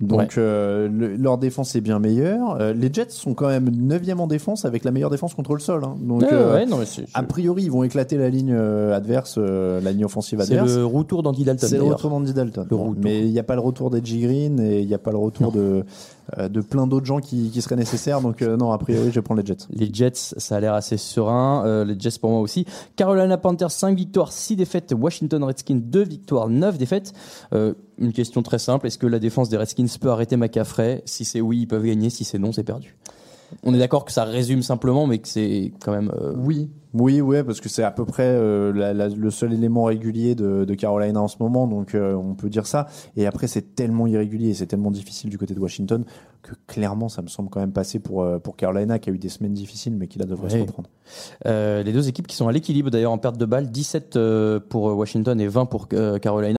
[0.02, 0.28] Donc, Ouais.
[0.38, 2.56] euh, le- leur défense est bien meilleure.
[2.62, 5.60] Euh, les Jets sont quand même 9 en défense avec la meilleure défense contre le
[5.60, 5.84] sol.
[5.84, 5.96] hein.
[6.02, 9.36] Donc, Ouais, euh, ouais, non, mais c'est a priori, ils vont éclater la ligne adverse,
[9.38, 10.74] euh, la ligne offensive c'est adverse.
[10.76, 11.68] le retour d'Andy Dalton.
[11.70, 12.66] C'est le retour d'Andy Dalton.
[12.72, 15.00] Le Bon, mais il n'y a pas le retour d'Edgy Green et il n'y a
[15.00, 15.84] pas le retour de,
[16.38, 18.22] de plein d'autres gens qui, qui seraient nécessaires.
[18.22, 19.68] Donc, euh, non, a priori, je vais prendre les Jets.
[19.72, 21.64] Les Jets, ça a l'air assez serein.
[21.66, 22.66] Euh, les Jets pour moi aussi.
[22.96, 24.94] Carolina Panthers, 5 victoires, 6 défaites.
[24.98, 27.14] Washington Redskins, 2 victoires, 9 défaites.
[27.54, 28.88] Euh, une question très simple.
[28.88, 31.02] Est-ce que la défense des Redskins peut arrêter McCaffrey?
[31.06, 32.10] Si c'est oui, ils peuvent gagner.
[32.10, 32.96] Si c'est non, c'est perdu.
[33.64, 36.12] On est d'accord que ça résume simplement, mais que c'est quand même.
[36.22, 39.54] euh, Oui, oui, ouais, parce que c'est à peu près euh, la- la- le seul
[39.54, 42.88] élément régulier de, de Carolina en ce moment, donc euh, on peut dire ça.
[43.16, 46.04] Et après, c'est tellement irrégulier, c'est tellement difficile du côté de Washington
[46.42, 49.18] que clairement, ça me semble quand même passer pour euh, pour Carolina qui a eu
[49.20, 50.90] des semaines difficiles, mais qui là devrait se reprendre.
[51.86, 54.84] les deux équipes qui sont à l'équilibre d'ailleurs en perte de balles, 17 euh, pour
[54.86, 56.59] Washington et 20 pour Carolina.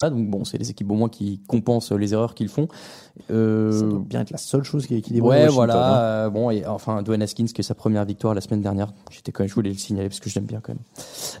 [0.00, 2.68] Ah, donc bon, c'est les équipes au moins qui compensent les erreurs qu'ils font.
[3.32, 5.28] Euh, Ça doit bien être la seule chose qui est équilibrée.
[5.28, 5.74] Ouais, Washington, hein.
[5.74, 6.00] voilà.
[6.02, 8.92] euh, bon, et enfin, Dwayne Haskins, qui est sa première victoire la semaine dernière.
[9.10, 10.82] J'étais quand même, je voulais le signaler parce que je l'aime bien quand même.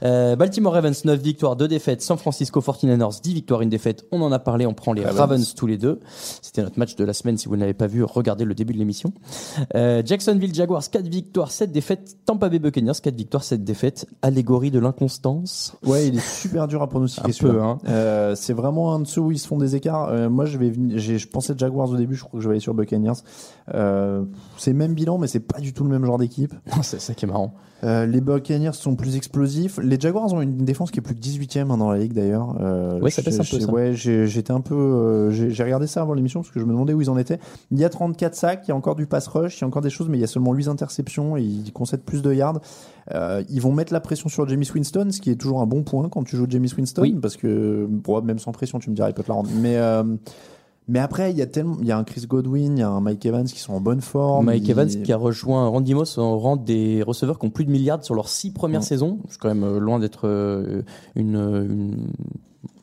[0.02, 2.02] Euh, Baltimore Ravens, 9 victoires, 2 défaites.
[2.02, 4.06] San Francisco 49ers, 10 victoires, 1 défaite.
[4.10, 5.20] On en a parlé, on prend les Ravens.
[5.20, 6.00] Ravens, tous les deux.
[6.42, 7.38] C'était notre match de la semaine.
[7.38, 9.12] Si vous ne l'avez pas vu, regardez le début de l'émission.
[9.76, 12.16] Euh, Jacksonville Jaguars, 4 victoires, 7 défaites.
[12.26, 14.06] Tampa Bay Buccaneers, 4 victoires, 7 défaites.
[14.22, 15.76] Allégorie de l'inconstance.
[15.86, 17.30] Ouais, il est super dur à pronostiquer.
[17.30, 17.78] Un peu, hein.
[18.48, 20.08] C'est vraiment un de ceux où ils se font des écarts.
[20.08, 22.14] Euh, moi, je vais, je pensais Jaguars au début.
[22.14, 23.12] Je crois que je vais aller sur Buccaneers.
[23.74, 24.24] Euh,
[24.56, 26.54] c'est le même bilan, mais c'est pas du tout le même genre d'équipe.
[26.82, 27.52] c'est ça qui est marrant.
[27.84, 29.78] Euh, les Buccaneers sont plus explosifs.
[29.82, 32.56] Les Jaguars ont une défense qui est plus que 18e hein, dans la ligue d'ailleurs.
[32.58, 33.70] Euh, Ouais, ça baisse un peu, ça.
[33.70, 35.28] Ouais, j'étais un peu.
[35.30, 37.38] j'ai regardé ça avant l'émission parce que je me demandais où ils en étaient.
[37.70, 39.66] Il y a 34 sacs, il y a encore du pass rush, il y a
[39.66, 42.32] encore des choses, mais il y a seulement 8 interceptions et ils concèdent plus de
[42.32, 42.60] yards.
[43.48, 46.08] Ils vont mettre la pression sur James Winston, ce qui est toujours un bon point
[46.08, 47.16] quand tu joues James Winston, Oui.
[47.20, 49.50] parce que bon, même sans pression, tu me diras, il peut te la rendre.
[49.54, 50.02] Mais euh,
[50.90, 52.88] mais après, il y a tellement, il y a un Chris Godwin, il y a
[52.88, 54.46] un Mike Evans qui sont en bonne forme.
[54.46, 57.66] Mike Il- Evans qui a rejoint Randy Moss en rang des receveurs qui ont plus
[57.66, 59.18] de milliards sur leurs 6 premières saisons.
[59.28, 60.80] C'est quand même euh, loin d'être euh,
[61.14, 62.06] une, une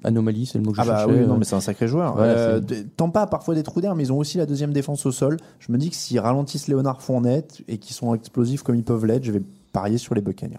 [0.04, 1.20] anomalie, c'est le mot que je Ah bah cherchais.
[1.22, 2.16] oui, non, mais c'est un sacré joueur.
[2.16, 2.62] Ouais, Euh,
[2.96, 5.38] Tampa a parfois des trous d'air, mais ils ont aussi la deuxième défense au sol.
[5.58, 9.06] Je me dis que s'ils ralentissent Léonard Fournette et qu'ils sont explosifs comme ils peuvent
[9.08, 9.42] l'être, je vais
[9.74, 10.58] parier sur les Buccaneers.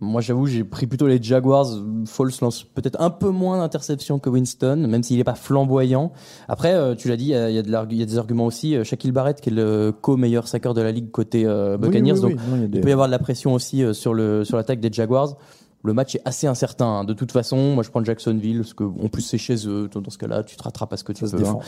[0.00, 1.66] Moi, j'avoue, j'ai pris plutôt les Jaguars.
[2.06, 6.12] Foles lance peut-être un peu moins d'interceptions que Winston, même s'il n'est pas flamboyant.
[6.46, 8.02] Après, euh, tu l'as dit, il y a, il y a de l'argu- il y
[8.02, 8.76] a des arguments aussi.
[8.76, 12.18] Euh, Shaquille Barrett, qui est le co-meilleur sacker de la ligue côté euh, Buccaneers, Oui,
[12.22, 12.34] oui, oui.
[12.36, 14.56] donc Non, il des- peut y avoir de la pression aussi euh, sur le sur
[14.56, 15.36] l'attaque des Jaguars.
[15.84, 16.86] Le match est assez incertain.
[16.86, 17.04] hein.
[17.04, 19.88] De toute façon, moi je prends Jacksonville parce que en plus c'est chez eux.
[19.92, 21.44] Dans ce cas-là, tu te rattrapes à ce que tu Ça peux.
[21.46, 21.58] hein.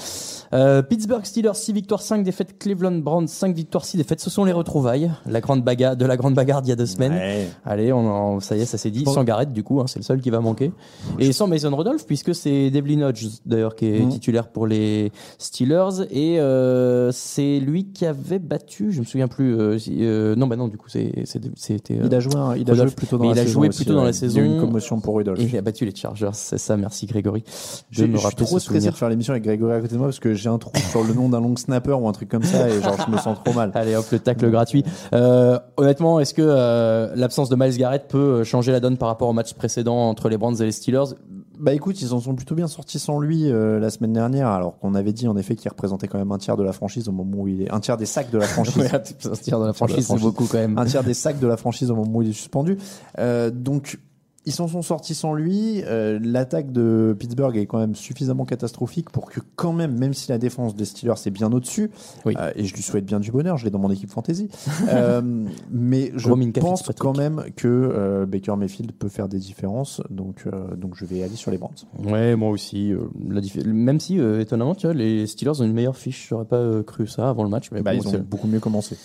[0.52, 2.58] Euh, Pittsburgh Steelers 6 victoires, 5 défaites.
[2.58, 4.20] Cleveland Browns 5 victoires, 6 défaites.
[4.20, 5.12] Ce sont les retrouvailles.
[5.26, 7.12] La grande bagarre de la grande bagarre d'il y a deux semaines.
[7.12, 7.48] Ouais.
[7.64, 9.04] Allez, on en- ça y est, ça s'est dit.
[9.04, 10.72] Sans Garrett, du coup, hein, c'est le seul qui va manquer.
[11.20, 14.08] Et sans Mason Rudolph, puisque c'est Devlin Hodges, d'ailleurs, qui est Mhm.
[14.10, 16.06] titulaire pour les Steelers.
[16.10, 19.56] Et euh, c'est lui qui avait battu, je me souviens plus.
[19.58, 21.94] euh, euh, non, bah non, du coup, c'était.
[21.94, 23.60] euh, Il a joué, il a joué plutôt dans la saison.
[23.68, 24.16] aussi, plutôt dans la ouais.
[24.16, 24.54] Il y a eu saison.
[24.54, 25.38] une commotion pour Rudolph.
[25.40, 27.44] Il a battu les Chargers, c'est ça, merci Grégory.
[27.90, 30.08] J'ai- me Je suis trop stressé de faire l'émission avec Grégory à côté de moi
[30.08, 32.42] parce que j'ai un trou sur le nom d'un long snapper ou un truc comme
[32.42, 33.70] ça et genre je me sens trop mal.
[33.74, 34.84] Allez hop, le tacle gratuit.
[35.14, 39.08] Euh, honnêtement, est-ce que euh, l'absence de Miles Garrett peut euh, changer la donne par
[39.08, 41.14] rapport au match précédent entre les Browns et les Steelers?
[41.60, 44.78] Bah écoute, ils en sont plutôt bien sortis sans lui euh, la semaine dernière, alors
[44.78, 47.12] qu'on avait dit en effet qu'il représentait quand même un tiers de la franchise au
[47.12, 48.78] moment où il est un tiers des sacs de la franchise.
[48.78, 50.78] Ouais, un tiers de la franchise, c'est beaucoup quand même.
[50.78, 52.78] un tiers des sacs de la franchise au moment où il est suspendu.
[53.18, 53.98] Euh, donc
[54.46, 55.82] ils s'en sont sortis sans lui.
[55.84, 60.30] Euh, L'attaque de Pittsburgh est quand même suffisamment catastrophique pour que quand même, même si
[60.30, 61.90] la défense des Steelers est bien au-dessus,
[62.24, 62.34] Oui.
[62.38, 64.48] euh, et je lui souhaite bien du bonheur, je l'ai dans mon équipe fantasy,
[64.88, 65.20] euh,
[65.70, 70.00] mais je pense quand même que Baker Mayfield peut faire des différences.
[70.10, 70.44] Donc,
[70.76, 71.74] donc je vais aller sur les Browns.
[72.02, 72.92] Ouais, moi aussi.
[73.28, 76.28] la Même si, étonnamment, tu vois, les Steelers ont une meilleure fiche.
[76.30, 77.70] J'aurais pas cru ça avant le match.
[77.72, 78.96] Mais Bah, bon, ils ont beaucoup mieux commencé.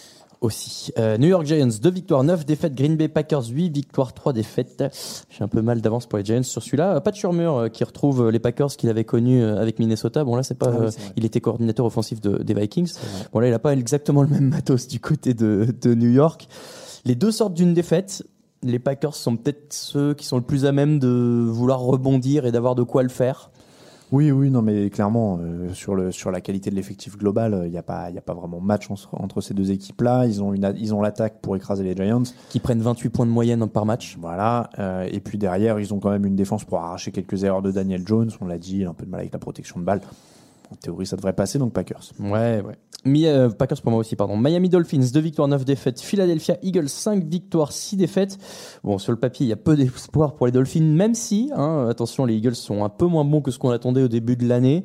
[0.45, 0.91] Aussi.
[0.97, 2.73] Euh, New York Giants, 2 victoires, 9 défaites.
[2.75, 4.83] Green Bay Packers, 8 victoires, 3 défaites.
[5.29, 7.01] J'ai un peu mal d'avance pour les Giants sur celui-là.
[7.01, 10.23] Pas de surmur euh, qui retrouve euh, les Packers qu'il avait connus euh, avec Minnesota.
[10.23, 10.67] Bon, là, c'est pas.
[10.73, 12.93] Ah oui, euh, il était coordinateur offensif de- des Vikings.
[13.33, 16.47] Bon, là, il a pas exactement le même matos du côté de, de New York.
[17.05, 18.23] Les deux sortent d'une défaite.
[18.63, 22.51] Les Packers sont peut-être ceux qui sont le plus à même de vouloir rebondir et
[22.51, 23.51] d'avoir de quoi le faire.
[24.11, 27.71] Oui, oui, non, mais clairement, euh, sur, le, sur la qualité de l'effectif global, il
[27.71, 30.25] n'y a, pas- y a pas vraiment match en- entre ces deux équipes-là.
[30.27, 32.21] Ils ont, une ils ont l'attaque pour écraser les Giants.
[32.49, 34.17] Qui prennent 28 points de moyenne par match.
[34.21, 34.69] Voilà.
[34.79, 37.71] euh, et puis derrière, ils ont quand même une défense pour arracher quelques erreurs de
[37.71, 38.29] Daniel Jones.
[38.41, 40.01] On l'a dit, un peu de mal avec la protection de balle.
[40.71, 42.11] En théorie, ça devrait passer, donc Packers.
[42.19, 42.77] Ouais, ouais.
[43.07, 44.35] Euh, Packers pour moi aussi, pardon.
[44.35, 46.01] Miami Dolphins, 2 victoires, 9 défaites.
[46.01, 48.37] Philadelphia Eagles, 5 victoires, 6 défaites.
[48.83, 51.87] Bon, sur le papier, il y a peu d'espoir pour les Dolphins, même si, hein,
[51.89, 54.47] attention, les Eagles sont un peu moins bons que ce qu'on attendait au début de
[54.47, 54.83] l'année.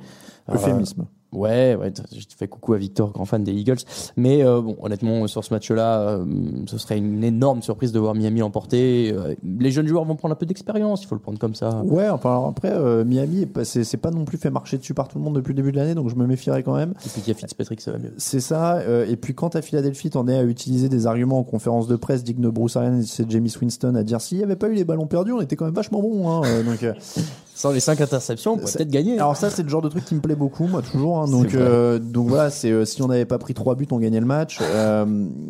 [0.48, 1.06] Euh, Euphémisme.
[1.32, 3.76] Ouais, ouais, je te fais coucou à Victor, grand fan des Eagles.
[4.16, 6.24] Mais euh, bon, honnêtement, sur ce match-là, euh,
[6.66, 9.12] ce serait une énorme surprise de voir Miami l'emporter.
[9.14, 11.82] Euh, les jeunes joueurs vont prendre un peu d'expérience, il faut le prendre comme ça.
[11.84, 15.06] Ouais, enfin alors après, euh, Miami, pas- c'est pas non plus fait marcher dessus par
[15.06, 16.94] tout le monde depuis le début de l'année, donc je me méfierais quand même.
[17.06, 18.12] Et puis qu'il y a Fitzpatrick, ça va mieux.
[18.18, 18.78] C'est ça.
[18.78, 21.94] euh, et puis quand à Philadelphie, t'en es à utiliser des arguments en conférence de
[21.96, 24.68] presse dignes de Bruce Arians et de James Winston à dire s'il n'y avait pas
[24.68, 26.28] eu les ballons perdus, on était quand même vachement bon.
[26.28, 26.92] Hein, donc euh,
[27.60, 29.16] Sans les 5 interceptions, on pourrait peut-être gagner.
[29.18, 31.18] Alors ça, c'est le genre de truc qui me plaît beaucoup, moi toujours.
[31.18, 31.26] hein.
[31.28, 34.18] donc, euh, donc voilà, c'est euh, si on n'avait pas pris trois buts, on gagnait
[34.20, 34.58] le match.
[34.62, 35.04] Euh,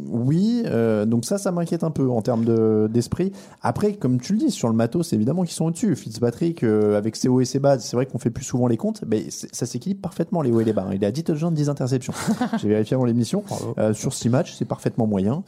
[0.08, 0.64] oui,
[1.06, 3.30] donc ça, ça m'inquiète un peu en termes de- d'esprit.
[3.62, 5.94] Après, comme tu le dis, sur le matos, évidemment qu'ils sont au-dessus.
[5.94, 9.04] Fitzpatrick, avec ses hauts et ses bas, c'est vrai qu'on fait plus souvent les comptes,
[9.06, 10.86] mais ça s'équilibre parfaitement les hauts et les bas.
[10.88, 10.94] hein.
[10.94, 12.12] Il a 10 touchdowns, 10 interceptions.
[12.60, 13.44] J'ai vérifié avant l'émission.
[13.92, 15.44] Sur 6 matchs, c'est parfaitement moyen.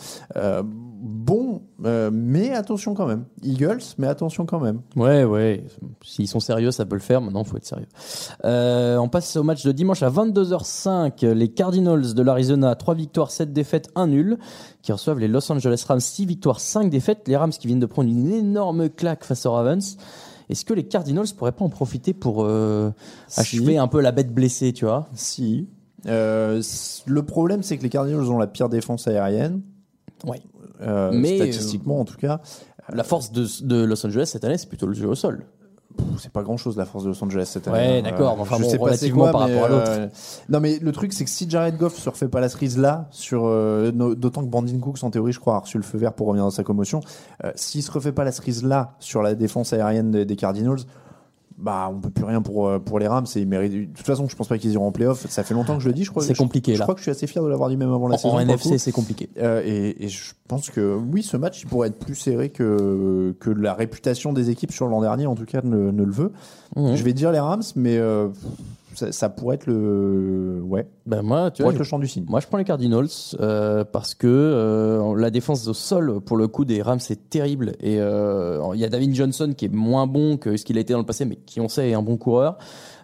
[1.04, 3.24] Bon, euh, mais attention quand même.
[3.42, 4.82] Eagles, mais attention quand même.
[4.94, 5.64] Ouais, ouais.
[6.04, 7.20] S'ils sont sérieux, ça peut le faire.
[7.20, 7.88] Maintenant, faut être sérieux.
[8.44, 11.26] Euh, on passe au match de dimanche à 22h05.
[11.32, 14.38] Les Cardinals de l'Arizona, 3 victoires, 7 défaites, 1 nul,
[14.82, 17.26] qui reçoivent les Los Angeles Rams, 6 victoires, 5 défaites.
[17.26, 19.96] Les Rams qui viennent de prendre une énorme claque face aux Ravens.
[20.50, 22.92] Est-ce que les Cardinals pourraient pas en profiter pour euh,
[23.26, 23.40] Si.
[23.40, 25.08] achever un peu la bête blessée, tu vois?
[25.14, 25.68] Si.
[26.06, 26.62] Euh,
[27.06, 29.62] le problème, c'est que les Cardinals ont la pire défense aérienne.
[30.24, 30.40] Ouais.
[30.80, 32.40] Euh, Mais, statistiquement, en tout cas,
[32.92, 35.44] La force de, de Los Angeles cette année, c'est plutôt le jeu au sol.
[36.18, 37.76] C'est pas grand chose la force de Los Angeles cette année.
[37.76, 38.02] Ouais, hein.
[38.02, 39.84] d'accord, enfin je bon, sais pas c'est quoi, par rapport à l'autre.
[39.90, 40.08] euh,
[40.48, 43.08] Non, mais le truc, c'est que si Jared Goff se refait pas la cerise là,
[43.10, 45.98] sur, euh, no- d'autant que Brandon Cooks, en théorie, je crois, a reçu le feu
[45.98, 47.00] vert pour revenir dans sa commotion,
[47.44, 50.78] euh, s'il se refait pas la cerise là, sur la défense aérienne des, des Cardinals,
[51.58, 53.26] bah, on peut plus rien pour, euh, pour les Rams.
[53.36, 55.26] Et De toute façon, je pense pas qu'ils iront en playoff.
[55.28, 56.22] Ça fait longtemps que je le dis, je crois.
[56.22, 56.84] C'est compliqué, Je là.
[56.84, 58.34] crois que je suis assez fier de l'avoir dit même avant la En, saison.
[58.34, 59.28] en NFC, c'est compliqué.
[59.38, 63.34] Euh, et, et je pense que oui, ce match il pourrait être plus serré que,
[63.40, 66.32] que la réputation des équipes sur l'an dernier, en tout cas, ne, ne le veut.
[66.76, 66.94] Mhm.
[66.96, 68.28] Je vais dire les Rams, mais euh,
[68.94, 72.24] ça, ça pourrait être le, ouais, Ben moi, tu vois, être le champ du signe.
[72.28, 73.08] Moi, je prends les Cardinals
[73.40, 77.72] euh, parce que euh, la défense au sol, pour le coup, des Rams, c'est terrible.
[77.80, 80.80] Et euh, il y a David Johnson qui est moins bon que ce qu'il a
[80.80, 82.58] été dans le passé, mais qui, on sait, est un bon coureur.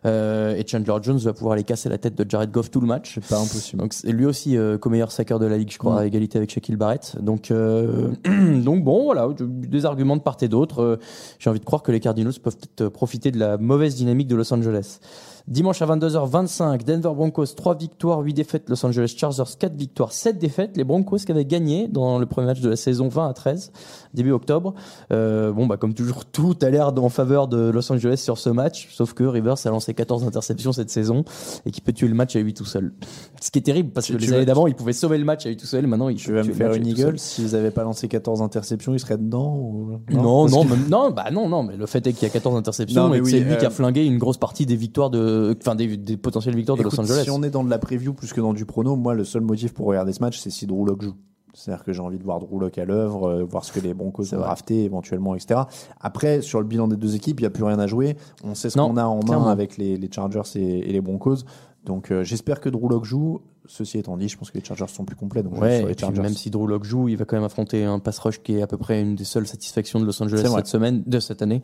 [0.04, 3.16] Et Chandler Jones va pouvoir aller casser la tête de Jared Goff tout le match.
[3.16, 3.82] C'est pas impossible.
[3.82, 5.98] Donc lui aussi co-meilleur sacker de la ligue, je crois, Mm.
[5.98, 7.16] à égalité avec Shaquille Barrett.
[7.20, 7.52] Donc,
[8.24, 10.98] donc bon, voilà, des arguments de part et d'autre.
[11.38, 14.36] J'ai envie de croire que les Cardinals peuvent peut-être profiter de la mauvaise dynamique de
[14.36, 15.00] Los Angeles.
[15.48, 20.38] Dimanche à 22h25, Denver Broncos 3 victoires, 8 défaites, Los Angeles Chargers 4 victoires, 7
[20.38, 20.76] défaites.
[20.76, 23.72] Les Broncos qui avaient gagné dans le premier match de la saison 20 à 13,
[24.12, 24.74] début octobre.
[25.10, 28.50] Euh, bon, bah comme toujours, tout a l'air en faveur de Los Angeles sur ce
[28.50, 31.24] match, sauf que Rivers a lancé 14 interceptions cette saison
[31.64, 32.92] et qui peut tuer le match à lui tout seul.
[33.40, 35.46] Ce qui est terrible parce que tu les années d'avant, il pouvait sauver le match
[35.46, 35.86] à lui tout seul.
[35.86, 36.86] Maintenant, il Tu vas me faire une.
[36.86, 39.98] Eagles s'ils avaient pas lancé 14 interceptions, ils seraient dedans ou...
[40.10, 42.32] Non, non, que- même- non, bah non, non, mais le fait est qu'il y a
[42.32, 44.36] 14 interceptions Non, mais et que oui, c'est lui qui euh, a flingué une grosse
[44.36, 47.22] partie des victoires de, enfin des, des potentielles victoires de Los Angeles.
[47.24, 49.42] Si on est dans de la preview plus que dans du prono, moi, le seul
[49.42, 51.14] motif pour regarder ce match, c'est si Drew Lock joue.
[51.54, 53.92] C'est-à-dire que j'ai envie de voir Drew Lock à l'œuvre, euh, voir ce que les
[53.94, 54.46] Broncos C'est ont vrai.
[54.48, 55.60] drafté éventuellement, etc.
[56.00, 58.16] Après, sur le bilan des deux équipes, il n'y a plus rien à jouer.
[58.44, 61.38] On sait ce qu'on a en main avec les, les Chargers et, et les Broncos.
[61.84, 63.40] Donc, euh, j'espère que Drew Lock joue.
[63.66, 65.42] Ceci étant dit, je pense que les Chargers sont plus complets.
[65.42, 66.22] Donc, Ouais, sur les Chargers.
[66.22, 68.62] même si Drew Lock joue, il va quand même affronter un pass rush qui est
[68.62, 71.62] à peu près une des seules satisfactions de Los Angeles cette semaine, de cette année.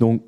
[0.00, 0.22] Donc,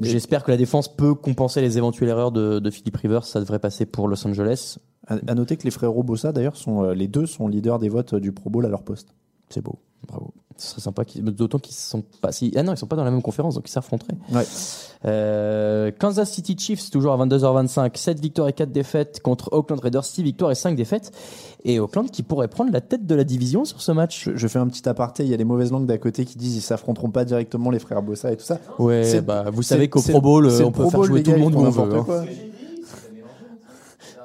[0.00, 3.24] j'espère que la défense peut compenser les éventuelles erreurs de, de Philip Rivers.
[3.24, 4.78] Ça devrait passer pour Los Angeles.
[5.06, 8.14] À, noter que les frères Bossa, d'ailleurs, sont euh, les deux sont leaders des votes
[8.14, 9.14] du Pro Bowl à leur poste.
[9.48, 9.78] C'est beau.
[10.06, 10.34] Bravo.
[10.60, 13.04] Ce serait sympa qu'ils, d'autant qu'ils sont pas si, ah non, ils sont pas dans
[13.04, 14.14] la même conférence, donc ils s'affronteraient.
[14.32, 14.44] Ouais.
[15.04, 20.04] Euh, Kansas City Chiefs, toujours à 22h25, 7 victoires et 4 défaites contre Oakland Raiders,
[20.04, 21.12] 6 victoires et 5 défaites.
[21.64, 24.30] Et Oakland qui pourrait prendre la tête de la division sur ce match.
[24.34, 25.22] Je, fais un petit aparté.
[25.24, 27.78] Il y a les mauvaises langues d'à côté qui disent ils s'affronteront pas directement les
[27.78, 28.58] frères Bossa et tout ça.
[28.78, 31.08] Ouais, C'est- bah, vous c'est- savez qu'au Pro Bowl, euh, on peut Pro faire Bowl,
[31.08, 31.94] jouer tout le monde où on veut.
[31.94, 32.02] hein.
[32.04, 32.24] quoi.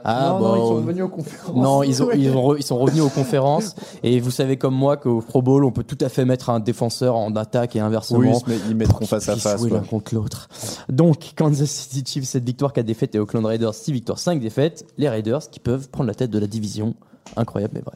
[0.05, 0.45] Ah non, bon.
[0.45, 1.55] non, ils sont venus aux conférences.
[1.55, 3.75] Non, ils, ont, ils, ont re- ils sont revenus aux conférences.
[4.03, 6.59] Et vous savez comme moi qu'au Pro Bowl, on peut tout à fait mettre un
[6.59, 8.19] défenseur en attaque et inversement.
[8.19, 9.63] Oui, ils se met- ils mettront face à face.
[9.65, 10.49] l'un contre l'autre.
[10.89, 14.85] Donc, Kansas City Chiefs, 7 victoires, 4 défaites et Oakland Raiders, 6 victoires, 5 défaites.
[14.97, 16.93] Les Raiders qui peuvent prendre la tête de la division.
[17.37, 17.93] Incroyable, mais vrai.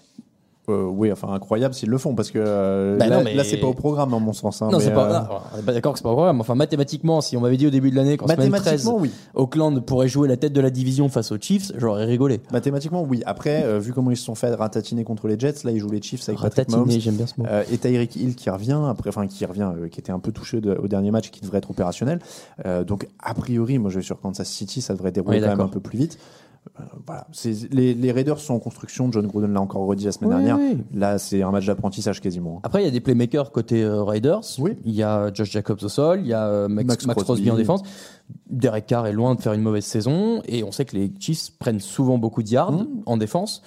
[0.69, 3.55] Euh, oui, enfin incroyable s'ils le font parce que euh, Bah là, mais- là, c'est
[3.55, 4.61] pas au programme à mon sens.
[4.61, 6.33] hein, non, c'est pas, euh, non, on est pas d'accord que c'est pas vrai.
[6.33, 8.97] Mais enfin, mathématiquement, si on m'avait dit au début de l'année qu'en semaine 13, Mathématiquement,
[8.99, 9.11] oui.
[9.33, 12.41] Auckland pourrait jouer la tête de la division face aux Chiefs, j'aurais rigolé.
[12.51, 13.23] Mathématiquement, oui.
[13.25, 15.89] Après, euh, vu comment ils se sont fait ratatiner contre les Jets, là, ils jouent
[15.89, 16.81] les Chiefs avec Patrick Mahomes.
[16.81, 17.45] Ratatiner, j'aime bien ce mot.
[17.49, 20.59] Euh, et Tyreek Hill qui revient après, enfin qui revient, qui était un peu touché
[20.59, 22.19] de- au dernier match, qui devrait être opérationnel.
[22.65, 25.49] Euh, donc a priori, moi je vais sur Kansas City, ça devrait dérouler Oui, quand
[25.49, 26.17] même un peu plus vite.
[26.79, 27.27] Euh, voilà,
[27.71, 29.11] les, les Raiders sont en construction.
[29.11, 30.57] John Gruden l'a encore redit la semaine Oui, dernière.
[30.57, 30.77] oui.
[30.93, 32.59] Là, c'est un match d'apprentissage quasiment.
[32.63, 34.41] Après, il y a des playmakers côté euh, Raiders.
[34.59, 34.71] Oui.
[34.85, 37.25] Il y a Josh Jacobs au sol, il y a euh, Max, Max Max Crosby.
[37.43, 37.81] Crosby en défense.
[38.49, 41.51] Derek Carr est loin de faire une mauvaise saison et on sait que les Chiefs
[41.59, 42.87] prennent souvent beaucoup de yards Mhm.
[43.05, 43.61] en défense.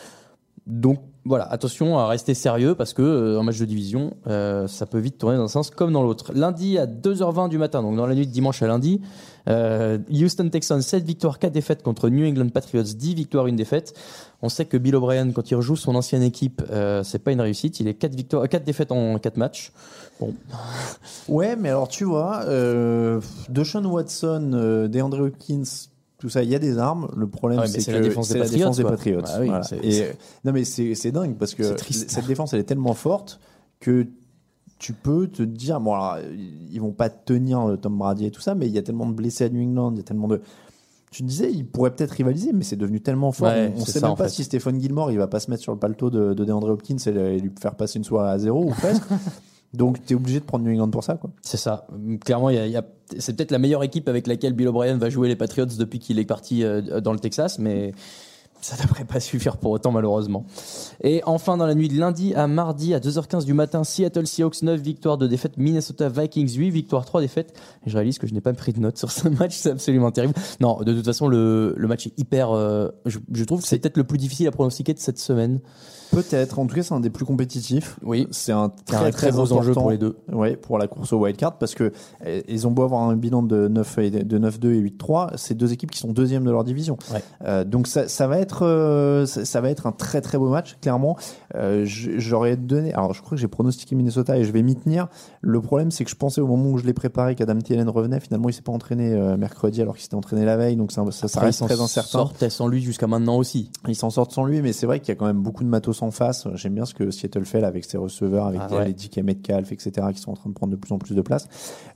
[0.66, 4.98] Donc, voilà, attention à rester sérieux parce que euh, match de division, euh, ça peut
[4.98, 6.32] vite tourner dans un sens comme dans l'autre.
[6.34, 9.02] Lundi à 2h20 du matin, donc dans la nuit de dimanche à lundi,
[9.48, 13.94] euh, Houston Texans 7 victoires, 4 défaites contre New England Patriots, 10 victoires, 1 défaite.
[14.40, 17.42] On sait que Bill O'Brien, quand il rejoue son ancienne équipe, euh, c'est pas une
[17.42, 17.80] réussite.
[17.80, 19.72] Il est 4 victoires, 4 défaites en 4 matchs.
[20.20, 20.34] Bon,
[21.28, 22.44] Ouais, mais alors tu vois,
[23.50, 25.89] Deshaun Watson, DeAndre Hopkins,
[26.20, 27.08] tout ça, il y a des armes.
[27.16, 28.78] Le problème, Ah ouais, c'est que la défense des défense
[29.40, 29.62] oui, Voilà.
[29.82, 33.40] Et, c'est- non, mais c'est dingue parce que cette défense, elle est tellement forte
[33.80, 34.06] que
[34.78, 36.18] tu peux te dire, bon, alors,
[36.70, 39.12] ils vont pas tenir Tom Brady et tout ça, mais il y a tellement de
[39.12, 40.40] blessés à New England, il y a tellement de.
[41.10, 43.48] Tu disais, ils pourraient peut-être rivaliser, mais c'est devenu tellement fort.
[43.48, 44.30] Ouais, on c'est sait ça, même pas fait.
[44.30, 46.96] si Stephen Gilmore, il va pas se mettre sur le paletot de, de DeAndre Hopkins
[47.04, 49.02] et, lui faire passer une soirée à zéro ou presque.
[49.74, 51.30] Donc, tu es obligé de prendre New England pour ça, quoi.
[51.42, 51.86] c'est ça.
[52.24, 52.84] Clairement, il y a- il y a-
[53.18, 56.18] c'est peut-être la meilleure équipe avec laquelle Bill O'Brien va jouer les Patriots depuis qu'il
[56.18, 57.92] est parti euh, dans le Texas, mais
[58.60, 60.44] ça devrait pas suffire pour autant malheureusement.
[61.02, 64.62] Et enfin, dans la nuit de lundi à mardi à 2h15 du matin, Seattle Seahawks
[64.62, 67.58] 9 victoires, 2 défaites, Minnesota Vikings 8 victoires, 3 défaites.
[67.86, 70.10] Et je réalise que je n'ai pas pris de notes sur ce match, c'est absolument
[70.10, 70.34] terrible.
[70.60, 72.52] Non, de toute façon, le, le match est hyper...
[72.52, 75.60] euh, je, je trouve que c'est peut-être le plus difficile à pronostiquer de cette semaine.
[76.10, 76.58] Peut-être.
[76.58, 77.98] En tout cas, c'est un des plus compétitifs.
[78.02, 78.26] Oui.
[78.30, 80.16] C'est un très, très gros enjeu pour les deux.
[80.32, 81.92] Ouais, pour la course au wildcard parce que
[82.26, 85.54] euh, ils ont beau avoir un bilan de 9 et de 9-2 et 8-3, c'est
[85.54, 86.96] deux équipes qui sont deuxièmes de leur division.
[87.12, 87.22] Ouais.
[87.44, 90.48] Euh, donc ça, ça va être euh, ça, ça va être un très très beau
[90.48, 91.16] match clairement.
[91.54, 95.08] Euh, j'aurais donné alors je crois que j'ai pronostiqué Minnesota et je vais m'y tenir.
[95.40, 98.20] Le problème c'est que je pensais au moment où je l'ai préparé qu'Adam Thielen revenait,
[98.20, 101.04] finalement il s'est pas entraîné euh, mercredi alors qu'il s'était entraîné la veille donc ça,
[101.10, 102.10] ça, ça Après, reste ils s'en très incertain.
[102.18, 103.70] sortaient sans lui jusqu'à maintenant aussi.
[103.88, 105.68] Ils s'en sortent sans lui, mais c'est vrai qu'il y a quand même beaucoup de
[105.68, 106.46] matos en face.
[106.54, 108.86] J'aime bien ce que Seattle fait là, avec ses receveurs, avec Ah ouais.
[108.86, 111.22] les DK Metcalf, etc., qui sont en train de prendre de plus en plus de
[111.22, 111.48] place.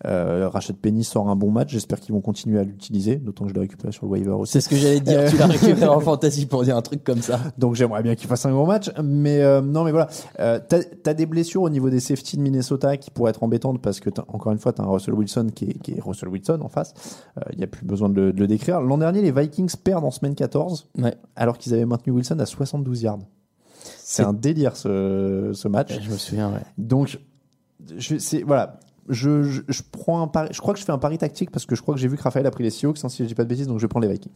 [0.07, 1.71] Euh, Rashad Penny sort un bon match.
[1.71, 4.53] J'espère qu'ils vont continuer à l'utiliser, d'autant que je l'ai récupéré sur le waiver aussi.
[4.53, 7.23] C'est ce que j'allais dire, tu l'as récupéré en fantasy pour dire un truc comme
[7.23, 7.41] ça.
[7.59, 10.09] Donc j'aimerais bien qu'il fasse un gros match, mais euh, non, mais voilà.
[10.41, 13.81] Euh, t'as as des blessures au niveau des safety de Minnesota qui pourraient être embêtantes
[13.81, 16.59] parce que encore une fois, t'as un Russell Wilson qui est, qui est Russell Wilson
[16.63, 16.95] en face.
[17.53, 18.81] Il n'y a plus besoin de le, de le décrire.
[18.81, 21.15] L'an dernier, les Vikings perdent en semaine 14 Ouais.
[21.37, 23.19] alors qu'ils avaient maintenu Wilson à 72 yards.
[24.07, 25.99] C'est un délire ce, ce match.
[25.99, 26.61] Je me souviens, ouais.
[26.77, 27.19] Donc,
[27.97, 28.79] je, voilà.
[29.09, 31.67] Je, je, je prends un pari, je crois que je fais un pari tactique parce
[31.67, 33.29] que je crois que j'ai vu que Raphaël a pris les Seahawks, hein, si je
[33.29, 34.33] dis pas de bêtises, donc je prendre les Vikings.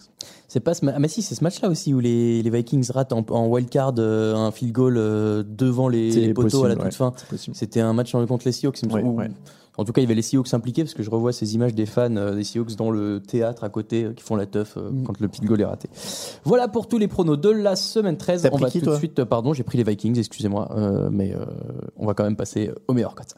[0.47, 3.15] C'est pas ce ah, mais si, c'est ce match-là aussi où les, les Vikings ratent
[3.15, 7.15] en, en wildcard euh, un field goal euh, devant les, poteaux à la toute fin.
[7.55, 8.83] C'était un match contre les Seahawks.
[8.83, 9.31] il me semble.
[9.79, 11.73] En tout cas, il y avait les Seahawks impliqués parce que je revois ces images
[11.75, 14.77] des fans euh, des Seahawks dans le théâtre à côté euh, qui font la teuf
[14.77, 15.05] euh, Mm.
[15.05, 15.89] quand le field goal est raté.
[16.45, 18.43] Voilà pour tous les pronos de la semaine 13.
[18.43, 20.69] T'as on va qui, tout de suite, euh, pardon, j'ai pris les Vikings, excusez-moi,
[21.11, 21.35] mais
[21.97, 23.35] on va quand même passer au meilleur cote.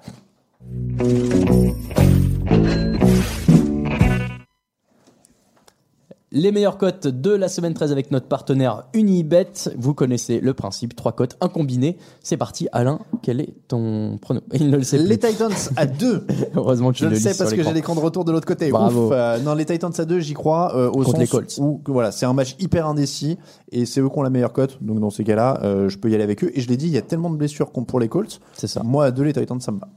[6.32, 9.48] Les meilleures cotes de la semaine 13 avec notre partenaire Unibet.
[9.76, 11.98] Vous connaissez le principe, trois cotes, un combiné.
[12.22, 12.68] C'est parti.
[12.70, 14.40] Alain, quel est ton prono?
[14.52, 15.30] Il ne le sait Les plus.
[15.30, 16.26] Titans à 2.
[16.54, 18.70] Heureusement Je qu'il le le sais parce que j'ai l'écran de retour de l'autre côté.
[18.70, 19.06] Bravo.
[19.08, 20.76] Ouf, euh, non, les Titans à 2, j'y crois.
[20.76, 21.54] euh, au Contre sens les Colts.
[21.58, 23.36] Où, que voilà, c'est un match hyper indécis
[23.72, 24.78] et c'est eux qui ont la meilleure cote.
[24.80, 26.52] Donc dans ces cas-là, euh, je peux y aller avec eux.
[26.54, 28.40] Et je l'ai dit, il y a tellement de blessures qu'on- pour les Colts.
[28.54, 28.84] C'est ça.
[28.84, 29.88] Moi à 2, les Titans, ça me va.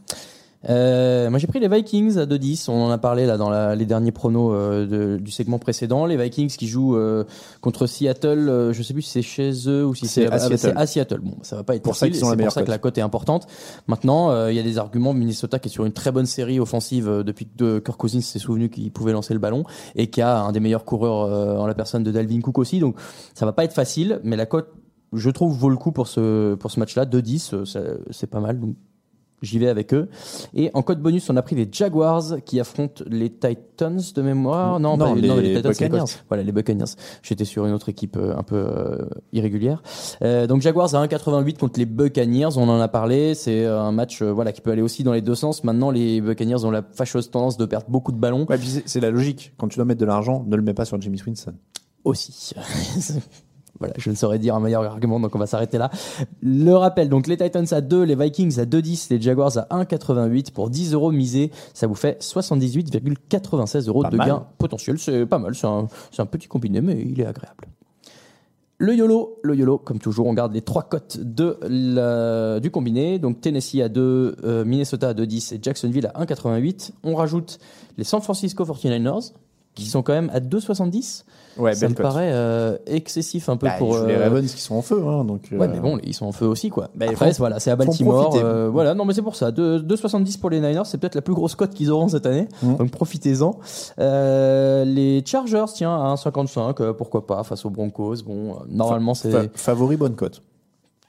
[0.70, 3.76] Euh, moi j'ai pris les Vikings à 2-10, on en a parlé là dans la-
[3.76, 6.06] les derniers pronos euh, de- du segment précédent.
[6.06, 7.26] Les Vikings qui jouent euh,
[7.62, 10.74] contre Seattle, je sais plus si c'est chez eux ou si C'est à Seattle.
[10.78, 11.20] à Seattle.
[11.22, 13.46] Bon, ça va pas être Pour facile, c'est pour ça que la cote est importante.
[13.88, 15.14] Maintenant, il y a des arguments.
[15.14, 18.70] Minnesota qui est sur une très bonne série offensive depuis que Kirk Cousins s'est souvenu
[18.70, 19.64] qu'il pouvait lancer le ballon
[19.96, 22.80] et qui a un des meilleurs coureurs en la personne de Dalvin Cook aussi.
[22.80, 22.96] Donc
[23.34, 24.70] ça va pas être facile, mais la cote,
[25.12, 27.06] je trouve, vaut le coup pour ce pour ce match-là.
[27.06, 27.80] 2-10, euh, ça-
[28.12, 28.60] c'est pas mal.
[28.60, 28.76] Donc
[29.44, 30.08] J'y vais avec eux.
[30.56, 34.80] Et en code bonus, on a pris les Jaguars qui affrontent les Titans de mémoire.
[34.80, 36.04] Non, Non, pas- les les Buccaneers.
[36.30, 36.86] Voilà, les Buccaneers.
[37.22, 38.98] J'étais sur une autre équipe euh, un peu euh,
[39.34, 39.84] irrégulière.
[40.24, 42.58] Euh, donc Jaguars à 1,88 contre les Buccaneers.
[42.58, 43.36] On en a parlé.
[43.36, 45.64] C'est un match euh, voilà qui peut aller aussi dans les deux sens.
[45.64, 49.12] Maintenant, les Buccaneers ont la fâcheuse tendance de perdre beaucoup de ballons Ouais, c'est la
[49.12, 49.54] logique.
[49.58, 51.54] Quand tu dois mettre de l'argent, ne le mets pas sur Jimmy Swinson.
[52.06, 52.54] aussi.
[53.80, 55.90] Voilà, je ne saurais dire un meilleur argument, donc on va s'arrêter là.
[56.42, 60.52] Le rappel, donc les Titans à 2, les Vikings à 2,10, les Jaguars à 1,88
[60.52, 64.28] pour 10 euros misés, ça vous fait 78,96 euros Pas de mal.
[64.28, 65.00] gain potentiel.
[65.00, 67.66] C'est pas mal, c'est un, un petit combiné, mais il est agréable.
[68.80, 73.18] Le YOLO, le YOLO, comme toujours, on garde les trois cotes de la- du combiné.
[73.18, 76.92] Donc Tennessee à 2, euh, Minnesota à 2,10 et Jacksonville à 1,88.
[77.04, 77.60] On rajoute
[77.98, 79.32] les San Francisco 49ers,
[79.76, 81.24] qui sont quand même à 2,70.
[81.56, 82.02] Ouais, Ça me cote.
[82.02, 83.96] paraît euh, excessif un peu Bah, pour.
[84.00, 85.50] les euh, Ravens qui sont en feu, hein, donc.
[85.52, 86.90] Ouais, euh, mais bon, ils sont en feu aussi, quoi.
[86.96, 88.36] Bah, Après, voilà, c'est à Baltimore.
[88.38, 89.52] euh, voilà, non, mais c'est pour ça.
[89.52, 92.48] Deux- 2,70 pour les Niners, c'est peut-être la plus grosse cote qu'ils auront cette année.
[92.64, 92.76] Mm.
[92.78, 93.56] Donc profitez-en.
[94.00, 98.18] Euh, les Chargers, tiens, à 1,55, euh, pourquoi pas, face aux Broncos.
[98.26, 99.32] Bon, normalement, c'est.
[99.32, 100.42] fa- favori bonne cote.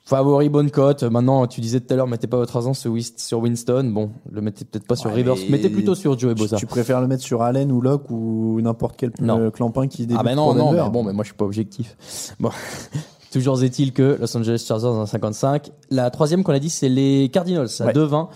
[0.06, 1.02] Favori bonne cote.
[1.02, 3.90] Maintenant, tu disais tout à l'heure, mettez pas votre argent sur Winston.
[3.92, 5.36] Bon, le mettez peut-être pas sur Ouais, Rivers.
[5.48, 6.56] Mettez plutôt sur Joey Bosa.
[6.58, 9.38] tu préfères le mettre sur Allen ou Locke ou n'importe quel Non.
[9.40, 11.46] euh, clampin qui débute Ah ben non, non, mais bon, mais moi je suis pas
[11.46, 11.96] objectif.
[12.38, 12.50] Bon.
[13.32, 15.70] Toujours est-il que Los Angeles Chargers en 55.
[15.90, 17.92] La troisième qu'on a dit, c'est les Cardinals à Ouais.
[17.92, 18.28] 2-20.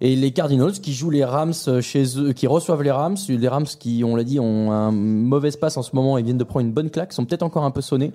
[0.00, 3.48] Et les Cardinals qui jouent les Rams euh, chez eux, qui reçoivent les Rams, les
[3.48, 6.44] Rams qui, on l'a dit, ont un mauvais passe en ce moment et viennent de
[6.44, 8.12] prendre une bonne claque, sont peut-être encore un peu sonnés.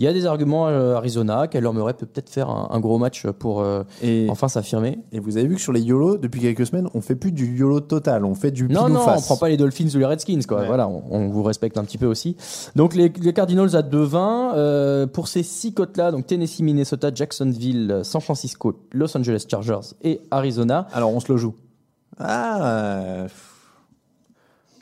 [0.00, 2.96] Il y a des arguments à Arizona, qu'elle leur peut peut-être faire un, un gros
[2.96, 4.98] match pour euh, Et, enfin s'affirmer.
[5.12, 7.54] et vous avez vu que sur les YOLO, depuis quelques semaines, on fait plus du
[7.54, 9.18] YOLO total, on fait du Non, non, face.
[9.20, 10.60] on prend pas les Dolphins ou les Redskins, quoi.
[10.60, 10.66] Ouais.
[10.68, 12.34] Voilà, on, on vous respecte un petit peu aussi.
[12.76, 18.00] Donc les, les Cardinals à 2-20 euh, pour ces six côtes-là, donc Tennessee, Minnesota, Jacksonville,
[18.02, 20.86] San Francisco, Los Angeles Chargers et Arizona.
[20.94, 21.54] Alors on se le joue.
[22.18, 23.28] Ah euh,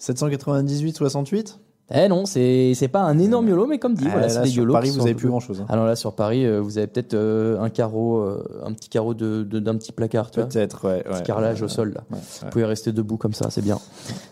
[0.00, 1.58] 798-68
[1.94, 4.42] Eh non, c'est c'est pas un énorme YOLO, mais comme dit, Ah, voilà, là, c'est
[4.42, 4.74] des sur YOLO.
[4.74, 5.62] Paris, vous avez plus peu- grand-chose.
[5.62, 5.66] hein.
[5.70, 9.14] Alors là, sur Paris, euh, vous avez peut-être euh, un carreau, euh, un petit carreau
[9.14, 10.48] de de- d'un petit placard, tu vois.
[10.50, 11.02] Peut-être, ouais.
[11.02, 11.22] Petit ouais.
[11.22, 12.02] carrelage au sol, là.
[12.12, 13.78] Ouais, Vous pouvez rester debout comme ça, c'est bien.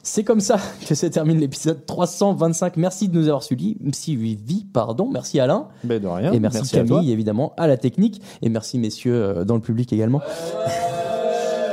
[0.02, 2.76] C'est comme ça que se termine l'épisode 325.
[2.76, 3.78] Merci de nous avoir suivis.
[3.94, 5.08] Suivi, pardon.
[5.10, 5.68] Merci Alain.
[5.82, 6.32] Ben, de rien.
[6.32, 6.70] Et merci.
[6.70, 8.20] Camille, évidemment, à la technique.
[8.42, 10.20] Et merci, messieurs, euh, dans le public également.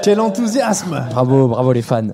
[0.01, 2.09] Quel enthousiasme Bravo, bravo les fans.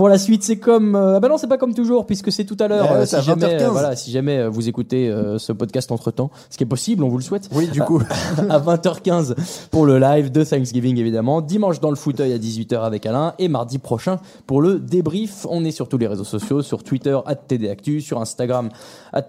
[0.00, 0.96] Pour la suite, c'est comme.
[0.96, 2.90] euh, ah bah non, c'est pas comme toujours, puisque c'est tout à l'heure.
[2.90, 3.62] Euh, à si, jamais, 20h15.
[3.64, 6.66] euh, voilà, si jamais euh, vous écoutez euh, ce podcast entre temps, ce qui est
[6.66, 7.50] possible, on vous le souhaite.
[7.52, 8.00] Oui, du coup.
[8.48, 9.34] à 20h15
[9.70, 11.42] pour le live de Thanksgiving évidemment.
[11.42, 15.46] Dimanche dans le fauteuil à 18h avec Alain et mardi prochain pour le débrief.
[15.50, 18.70] On est sur tous les réseaux sociaux, sur Twitter @tdactu, sur Instagram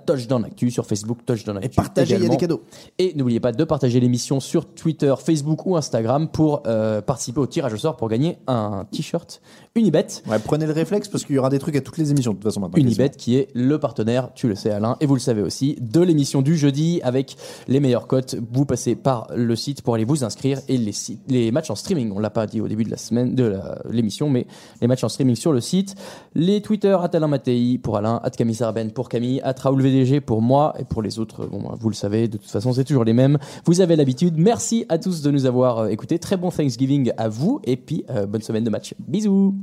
[0.06, 1.68] @touchdownactu, sur Facebook touchdownactu.
[1.68, 2.62] Et partagez, il y a des cadeaux.
[2.98, 7.48] Et n'oubliez pas de partager l'émission sur Twitter, Facebook ou Instagram pour euh, participer au
[7.48, 9.42] tirage au sort pour gagner un t-shirt
[9.76, 10.08] Unibet.
[10.28, 12.38] Ouais, prenez le réflexe parce qu'il y aura des trucs à toutes les émissions de
[12.38, 12.82] toute façon maintenant.
[12.82, 16.01] Unibet qui est le partenaire, tu le sais Alain, et vous le savez aussi, de
[16.01, 17.36] l'émission du jeudi avec
[17.68, 18.36] les meilleures cotes.
[18.51, 22.12] Vous passez par le site pour aller vous inscrire et les, matchs en streaming.
[22.16, 23.57] On l'a pas dit au début de la semaine de
[23.89, 24.47] l'émission, mais
[24.82, 25.95] les matchs en streaming sur le site.
[26.36, 30.22] Les Twitter at Alain Mattei pour Alain, at Camille Sarben pour Camille, at Raoul VDG
[30.22, 31.45] pour moi et pour les autres.
[31.45, 33.38] Bon, vous le savez, de toute façon c'est toujours les mêmes.
[33.66, 34.36] Vous avez l'habitude.
[34.38, 36.20] Merci à tous de nous avoir euh, écoutés.
[36.20, 38.93] Très bon Thanksgiving à vous et puis euh, bonne semaine de match.
[39.07, 39.55] Bisous.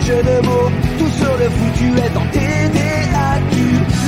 [0.00, 3.56] Et jeux de mots, tout sur le foutu est en TDAQ.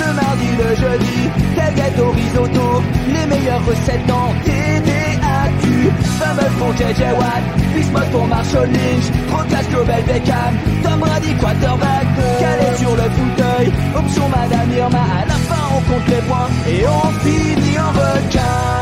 [0.00, 5.90] Le mardi, le jeudi, tailgate au risotto, les meilleures recettes en TDAQ.
[6.18, 12.06] Fameux pour JJ Watt, Bismuth pour Marshall Lynch, Procas Global Beckham, Tom Brady quarterback,
[12.40, 16.84] calé sur le fauteuil, option Madame Irma, à la fin on compte les points et
[16.86, 18.81] on finit en requin.